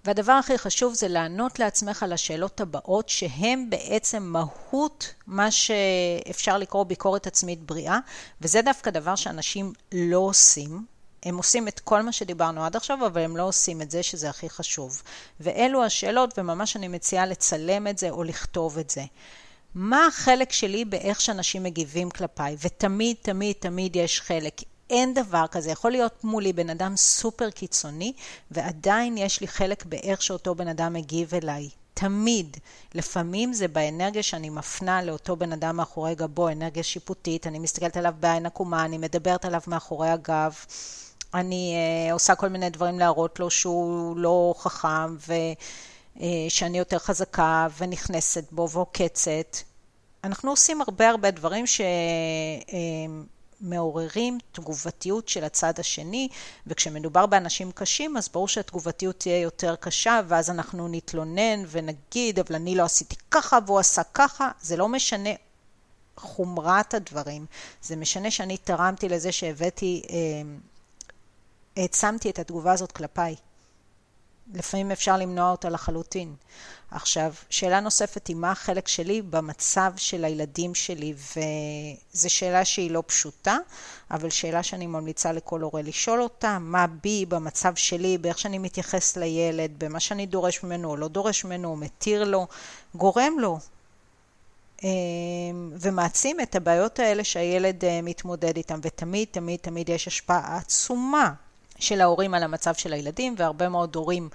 והדבר 0.08 0.32
הכי 0.32 0.58
חשוב 0.58 0.94
זה 0.94 1.08
לענות 1.08 1.58
לעצמך 1.58 2.02
על 2.02 2.12
השאלות 2.12 2.60
הבאות, 2.60 3.08
שהן 3.08 3.70
בעצם 3.70 4.22
מהות 4.22 5.14
מה 5.26 5.50
שאפשר 5.50 6.58
לקרוא 6.58 6.84
ביקורת 6.84 7.26
עצמית 7.26 7.62
בריאה, 7.62 7.98
וזה 8.40 8.62
דווקא 8.62 8.90
דבר 8.90 9.14
שאנשים 9.14 9.72
לא 9.92 10.18
עושים. 10.18 10.86
הם 11.22 11.36
עושים 11.36 11.68
את 11.68 11.80
כל 11.80 12.02
מה 12.02 12.12
שדיברנו 12.12 12.64
עד 12.64 12.76
עכשיו, 12.76 13.06
אבל 13.06 13.20
הם 13.20 13.36
לא 13.36 13.42
עושים 13.42 13.82
את 13.82 13.90
זה, 13.90 14.02
שזה 14.02 14.30
הכי 14.30 14.50
חשוב. 14.50 15.02
ואלו 15.40 15.84
השאלות, 15.84 16.38
וממש 16.38 16.76
אני 16.76 16.88
מציעה 16.88 17.26
לצלם 17.26 17.86
את 17.86 17.98
זה 17.98 18.10
או 18.10 18.24
לכתוב 18.24 18.78
את 18.78 18.90
זה. 18.90 19.04
מה 19.74 20.06
החלק 20.06 20.52
שלי 20.52 20.84
באיך 20.84 21.20
שאנשים 21.20 21.62
מגיבים 21.62 22.10
כלפיי? 22.10 22.56
ותמיד, 22.60 23.16
תמיד, 23.22 23.56
תמיד 23.58 23.96
יש 23.96 24.20
חלק. 24.20 24.54
אין 24.90 25.14
דבר 25.14 25.46
כזה. 25.50 25.70
יכול 25.70 25.90
להיות 25.90 26.24
מולי 26.24 26.52
בן 26.52 26.70
אדם 26.70 26.96
סופר 26.96 27.50
קיצוני, 27.50 28.12
ועדיין 28.50 29.18
יש 29.18 29.40
לי 29.40 29.48
חלק 29.48 29.84
באיך 29.84 30.22
שאותו 30.22 30.54
בן 30.54 30.68
אדם 30.68 30.92
מגיב 30.92 31.34
אליי. 31.34 31.68
תמיד. 31.94 32.56
לפעמים 32.94 33.52
זה 33.52 33.68
באנרגיה 33.68 34.22
שאני 34.22 34.50
מפנה 34.50 35.02
לאותו 35.02 35.36
בן 35.36 35.52
אדם 35.52 35.76
מאחורי 35.76 36.14
גבו, 36.14 36.48
אנרגיה 36.48 36.82
שיפוטית, 36.82 37.46
אני 37.46 37.58
מסתכלת 37.58 37.96
עליו 37.96 38.14
בעין 38.20 38.46
עקומה, 38.46 38.84
אני 38.84 38.98
מדברת 38.98 39.44
עליו 39.44 39.60
מאחורי 39.66 40.08
הגב, 40.08 40.54
אני 41.34 41.76
uh, 42.08 42.12
עושה 42.12 42.34
כל 42.34 42.48
מיני 42.48 42.70
דברים 42.70 42.98
להראות 42.98 43.40
לו 43.40 43.50
שהוא 43.50 44.16
לא 44.16 44.54
חכם, 44.58 45.16
ושאני 45.16 46.78
uh, 46.78 46.80
יותר 46.80 46.98
חזקה 46.98 47.66
ונכנסת 47.78 48.44
בו 48.50 48.70
ועוקצת. 48.70 49.56
אנחנו 50.24 50.50
עושים 50.50 50.80
הרבה 50.80 51.08
הרבה 51.08 51.30
דברים 51.30 51.66
ש... 51.66 51.80
Uh, 51.80 52.72
מעוררים 53.60 54.38
תגובתיות 54.52 55.28
של 55.28 55.44
הצד 55.44 55.78
השני, 55.78 56.28
וכשמדובר 56.66 57.26
באנשים 57.26 57.72
קשים, 57.72 58.16
אז 58.16 58.28
ברור 58.28 58.48
שהתגובתיות 58.48 59.18
תהיה 59.18 59.38
יותר 59.40 59.76
קשה, 59.76 60.20
ואז 60.28 60.50
אנחנו 60.50 60.88
נתלונן 60.88 61.64
ונגיד, 61.68 62.38
אבל 62.38 62.54
אני 62.54 62.74
לא 62.74 62.82
עשיתי 62.82 63.16
ככה 63.30 63.58
והוא 63.66 63.78
עשה 63.78 64.02
ככה, 64.14 64.50
זה 64.60 64.76
לא 64.76 64.88
משנה 64.88 65.30
חומרת 66.16 66.94
הדברים, 66.94 67.46
זה 67.82 67.96
משנה 67.96 68.30
שאני 68.30 68.56
תרמתי 68.56 69.08
לזה 69.08 69.32
שהבאתי, 69.32 70.02
אה, 70.10 70.16
העצמתי 71.76 72.30
את 72.30 72.38
התגובה 72.38 72.72
הזאת 72.72 72.92
כלפיי. 72.92 73.34
לפעמים 74.54 74.90
אפשר 74.90 75.16
למנוע 75.16 75.50
אותה 75.50 75.68
לחלוטין. 75.68 76.34
עכשיו, 76.90 77.32
שאלה 77.50 77.80
נוספת 77.80 78.26
היא 78.26 78.36
מה 78.36 78.50
החלק 78.50 78.88
שלי 78.88 79.22
במצב 79.22 79.92
של 79.96 80.24
הילדים 80.24 80.74
שלי, 80.74 81.14
וזו 81.14 82.30
שאלה 82.30 82.64
שהיא 82.64 82.90
לא 82.90 83.02
פשוטה, 83.06 83.56
אבל 84.10 84.30
שאלה 84.30 84.62
שאני 84.62 84.86
ממליצה 84.86 85.32
לכל 85.32 85.60
הורה 85.60 85.82
לשאול 85.82 86.22
אותה, 86.22 86.58
מה 86.60 86.86
בי 86.86 87.26
במצב 87.26 87.74
שלי, 87.74 88.18
באיך 88.18 88.38
שאני 88.38 88.58
מתייחס 88.58 89.16
לילד, 89.16 89.70
במה 89.78 90.00
שאני 90.00 90.26
דורש 90.26 90.62
ממנו 90.62 90.90
או 90.90 90.96
לא 90.96 91.08
דורש 91.08 91.44
ממנו, 91.44 91.68
או 91.68 91.76
מתיר 91.76 92.24
לו, 92.24 92.46
גורם 92.94 93.38
לו 93.38 93.58
ומעצים 95.80 96.40
את 96.40 96.54
הבעיות 96.54 96.98
האלה 96.98 97.24
שהילד 97.24 97.84
מתמודד 98.02 98.56
איתן, 98.56 98.80
ותמיד 98.82 99.28
תמיד 99.30 99.58
תמיד 99.60 99.88
יש 99.88 100.06
השפעה 100.06 100.56
עצומה 100.56 101.32
של 101.78 102.00
ההורים 102.00 102.34
על 102.34 102.42
המצב 102.42 102.74
של 102.74 102.92
הילדים, 102.92 103.34
והרבה 103.38 103.68
מאוד 103.68 103.96
הורים 103.96 104.28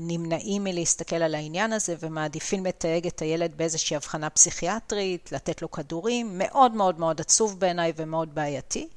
נמנעים 0.00 0.64
מלהסתכל 0.64 1.16
על 1.16 1.34
העניין 1.34 1.72
הזה 1.72 1.94
ומעדיפים 2.00 2.66
לתייג 2.66 3.06
את 3.06 3.22
הילד 3.22 3.52
באיזושהי 3.56 3.96
הבחנה 3.96 4.30
פסיכיאטרית, 4.30 5.32
לתת 5.32 5.62
לו 5.62 5.70
כדורים, 5.70 6.38
מאוד 6.38 6.72
מאוד 6.72 6.98
מאוד 7.00 7.20
עצוב 7.20 7.60
בעיניי 7.60 7.92
ומאוד 7.96 8.34
בעייתי. 8.34 8.88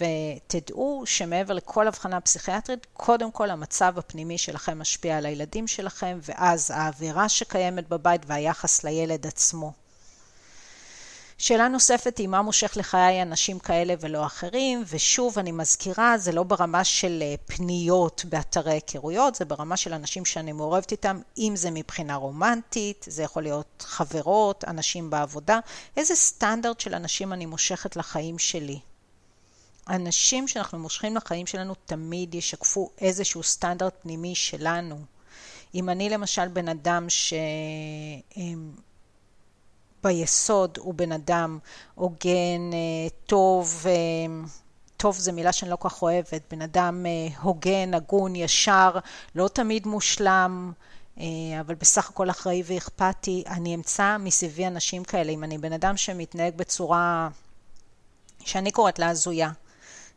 ותדעו 0.00 1.02
שמעבר 1.06 1.54
לכל 1.54 1.88
הבחנה 1.88 2.20
פסיכיאטרית, 2.20 2.86
קודם 2.92 3.30
כל 3.30 3.50
המצב 3.50 3.94
הפנימי 3.98 4.38
שלכם 4.38 4.78
משפיע 4.78 5.18
על 5.18 5.26
הילדים 5.26 5.66
שלכם, 5.66 6.18
ואז 6.22 6.70
האווירה 6.70 7.28
שקיימת 7.28 7.88
בבית 7.88 8.22
והיחס 8.26 8.84
לילד 8.84 9.26
עצמו. 9.26 9.72
שאלה 11.38 11.68
נוספת 11.68 12.18
היא 12.18 12.28
מה 12.28 12.42
מושך 12.42 12.72
לחיי 12.76 13.22
אנשים 13.22 13.58
כאלה 13.58 13.94
ולא 14.00 14.26
אחרים, 14.26 14.84
ושוב 14.88 15.38
אני 15.38 15.52
מזכירה, 15.52 16.18
זה 16.18 16.32
לא 16.32 16.42
ברמה 16.42 16.84
של 16.84 17.22
אה, 17.22 17.34
פניות 17.46 18.24
באתרי 18.28 18.72
היכרויות, 18.72 19.34
זה 19.34 19.44
ברמה 19.44 19.76
של 19.76 19.92
אנשים 19.92 20.24
שאני 20.24 20.52
מעורבת 20.52 20.92
איתם, 20.92 21.20
אם 21.38 21.52
זה 21.56 21.70
מבחינה 21.70 22.16
רומנטית, 22.16 23.06
זה 23.08 23.22
יכול 23.22 23.42
להיות 23.42 23.84
חברות, 23.88 24.64
אנשים 24.64 25.10
בעבודה, 25.10 25.58
איזה 25.96 26.14
סטנדרט 26.14 26.80
של 26.80 26.94
אנשים 26.94 27.32
אני 27.32 27.46
מושכת 27.46 27.96
לחיים 27.96 28.38
שלי. 28.38 28.78
אנשים 29.88 30.48
שאנחנו 30.48 30.78
מושכים 30.78 31.16
לחיים 31.16 31.46
שלנו 31.46 31.74
תמיד 31.86 32.34
ישקפו 32.34 32.90
איזשהו 33.00 33.42
סטנדרט 33.42 33.94
פנימי 34.02 34.34
שלנו. 34.34 34.98
אם 35.74 35.88
אני 35.88 36.10
למשל 36.10 36.48
בן 36.48 36.68
אדם 36.68 37.04
ש... 37.08 37.34
ביסוד 40.04 40.78
הוא 40.78 40.94
בן 40.94 41.12
אדם 41.12 41.58
הוגן, 41.94 42.70
אה, 42.72 43.08
טוב, 43.26 43.84
אה, 43.86 44.48
טוב 44.96 45.18
זו 45.18 45.32
מילה 45.32 45.52
שאני 45.52 45.70
לא 45.70 45.76
כל 45.76 45.88
כך 45.88 46.02
אוהבת, 46.02 46.42
בן 46.50 46.62
אדם 46.62 47.06
אה, 47.06 47.36
הוגן, 47.42 47.94
הגון, 47.94 48.36
ישר, 48.36 48.98
לא 49.34 49.48
תמיד 49.48 49.86
מושלם, 49.86 50.72
אבל 51.60 51.74
בסך 51.74 52.10
הכל 52.10 52.30
אחראי 52.30 52.62
ואכפתי, 52.66 53.44
אני 53.46 53.74
אמצא 53.74 54.16
מסביבי 54.20 54.66
אנשים 54.66 55.04
כאלה. 55.04 55.32
אם 55.32 55.44
אני 55.44 55.58
בן 55.58 55.72
אדם 55.72 55.96
שמתנהג 55.96 56.56
בצורה 56.56 57.28
שאני 58.44 58.70
קוראת 58.70 58.98
לה 58.98 59.08
הזויה, 59.08 59.50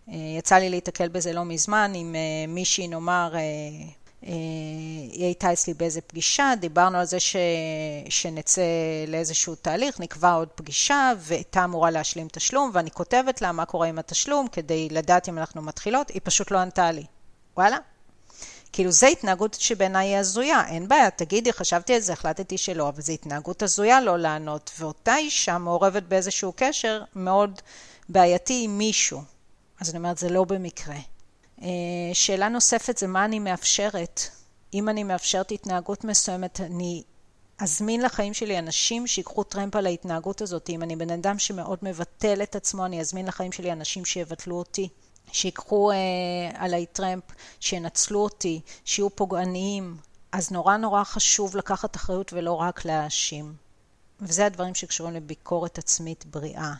יצא 0.08 0.56
לי 0.56 0.70
להתקל 0.70 1.08
בזה 1.08 1.34
לא 1.34 1.46
מזמן 1.46 1.91
עם 1.96 2.15
מישהי, 2.48 2.88
נאמר, 2.88 3.34
היא 4.21 5.25
הייתה 5.25 5.53
אצלי 5.53 5.73
באיזה 5.73 6.01
פגישה, 6.01 6.53
דיברנו 6.60 6.97
על 6.97 7.05
זה 7.05 7.19
ש... 7.19 7.36
שנצא 8.10 8.62
לאיזשהו 9.07 9.55
תהליך, 9.55 9.99
נקבע 9.99 10.34
עוד 10.34 10.47
פגישה 10.55 11.12
והייתה 11.17 11.63
אמורה 11.63 11.91
להשלים 11.91 12.27
תשלום 12.31 12.71
ואני 12.73 12.91
כותבת 12.91 13.41
לה 13.41 13.51
מה 13.51 13.65
קורה 13.65 13.88
עם 13.88 13.99
התשלום 13.99 14.47
כדי 14.47 14.88
לדעת 14.91 15.29
אם 15.29 15.38
אנחנו 15.38 15.62
מתחילות, 15.62 16.10
היא 16.10 16.21
פשוט 16.23 16.51
לא 16.51 16.57
ענתה 16.57 16.91
לי. 16.91 17.05
וואלה. 17.57 17.77
כאילו 18.73 18.91
זו 18.91 19.07
התנהגות 19.07 19.53
שבעיניי 19.53 20.07
היא 20.07 20.17
הזויה, 20.17 20.67
אין 20.67 20.88
בעיה, 20.88 21.10
תגידי, 21.12 21.53
חשבתי 21.53 21.93
על 21.93 21.99
זה, 21.99 22.13
החלטתי 22.13 22.57
שלא, 22.57 22.89
אבל 22.89 23.01
זו 23.01 23.13
התנהגות 23.13 23.63
הזויה 23.63 24.01
לא 24.01 24.17
לענות, 24.17 24.71
ואותה 24.79 25.17
אישה 25.17 25.57
מעורבת 25.57 26.03
באיזשהו 26.03 26.53
קשר 26.55 27.03
מאוד 27.15 27.62
בעייתי 28.10 28.62
עם 28.63 28.77
מישהו. 28.77 29.21
אז 29.79 29.89
אני 29.89 29.97
אומרת, 29.97 30.17
זה 30.17 30.29
לא 30.29 30.43
במקרה. 30.43 30.95
אה, 31.62 31.67
שאלה 32.13 32.50
נוספת 32.50 32.97
זה 32.97 33.08
מה 33.08 33.26
אני 33.26 33.39
מאפשרת. 33.39 34.21
אם 34.74 34.89
אני 34.89 35.04
מאפשרת 35.04 35.52
התנהגות 35.52 36.04
מסוימת, 36.04 36.62
אני 36.62 37.04
אזמין 37.60 38.02
לחיים 38.02 38.34
שלי 38.34 38.60
אנשים 38.60 39.08
שיקחו 39.08 39.43
טרמפ 39.43 39.76
על 39.76 39.86
ההתנהגות 39.86 40.41
הזאת. 40.41 40.69
אם 40.69 40.84
אני 40.84 40.95
בן 40.95 41.10
אדם 41.10 41.39
שמאוד 41.39 41.80
מבטל 41.82 42.43
את 42.43 42.56
עצמו, 42.56 42.86
אני 42.86 43.02
אזמין 43.02 43.26
לחיים 43.26 43.52
שלי 43.52 43.71
אנשים 43.71 44.06
שיבטלו 44.06 44.56
אותי, 44.56 44.89
שיקחו 45.32 45.91
אה, 45.91 45.97
עליי 46.54 46.86
טרמפ, 46.86 47.24
שינצלו 47.60 48.19
אותי, 48.19 48.62
שיהיו 48.86 49.10
פוגעניים. 49.10 49.97
אז 50.32 50.52
נורא 50.52 50.78
נורא 50.78 51.04
חשוב 51.04 51.58
לקחת 51.58 51.95
אחריות 51.95 52.34
ולא 52.34 52.54
רק 52.54 52.86
להאשים. 52.86 53.54
וזה 54.19 54.45
הדברים 54.45 54.76
שקשורים 54.76 55.13
לביקורת 55.13 55.78
עצמית 55.78 56.26
בריאה. 56.26 56.74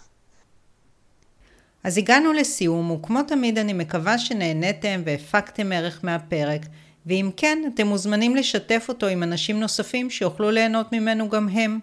אז 1.84 1.98
הגענו 1.98 2.34
לסיום, 2.34 2.92
וכמו 2.92 3.24
תמיד 3.24 3.58
אני 3.58 3.74
מקווה 3.74 4.18
שנהניתם 4.18 5.02
והפקתם 5.06 5.72
ערך 5.72 6.00
מהפרק, 6.04 6.66
ואם 7.06 7.30
כן, 7.38 7.60
אתם 7.74 7.88
מוזמנים 7.88 8.36
לשתף 8.36 8.86
אותו 8.90 9.08
עם 9.08 9.24
אנשים 9.24 9.60
נוספים 9.60 10.10
שיוכלו 10.10 10.52
ליהנות 10.52 10.94
ממנו 10.94 11.30
גם 11.30 11.50
הם. 11.50 11.80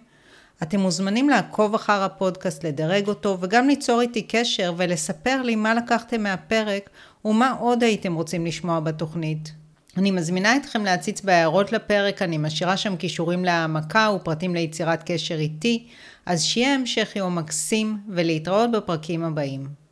אתם 0.63 0.79
מוזמנים 0.79 1.29
לעקוב 1.29 1.75
אחר 1.75 2.03
הפודקאסט, 2.03 2.65
לדרג 2.65 3.07
אותו, 3.07 3.37
וגם 3.41 3.67
ליצור 3.67 4.01
איתי 4.01 4.21
קשר 4.21 4.73
ולספר 4.77 5.41
לי 5.41 5.55
מה 5.55 5.73
לקחתם 5.73 6.23
מהפרק 6.23 6.89
ומה 7.25 7.51
עוד 7.51 7.83
הייתם 7.83 8.15
רוצים 8.15 8.45
לשמוע 8.45 8.79
בתוכנית. 8.79 9.51
אני 9.97 10.11
מזמינה 10.11 10.57
אתכם 10.57 10.85
להציץ 10.85 11.21
בהערות 11.21 11.71
לפרק, 11.71 12.21
אני 12.21 12.37
משאירה 12.37 12.77
שם 12.77 12.95
כישורים 12.95 13.45
להעמקה 13.45 14.11
ופרטים 14.15 14.55
ליצירת 14.55 15.03
קשר 15.11 15.35
איתי, 15.35 15.87
אז 16.25 16.43
שיהיה 16.43 16.75
המשך 16.75 17.15
יום 17.15 17.35
מקסים 17.35 17.97
ולהתראות 18.09 18.71
בפרקים 18.71 19.23
הבאים. 19.23 19.88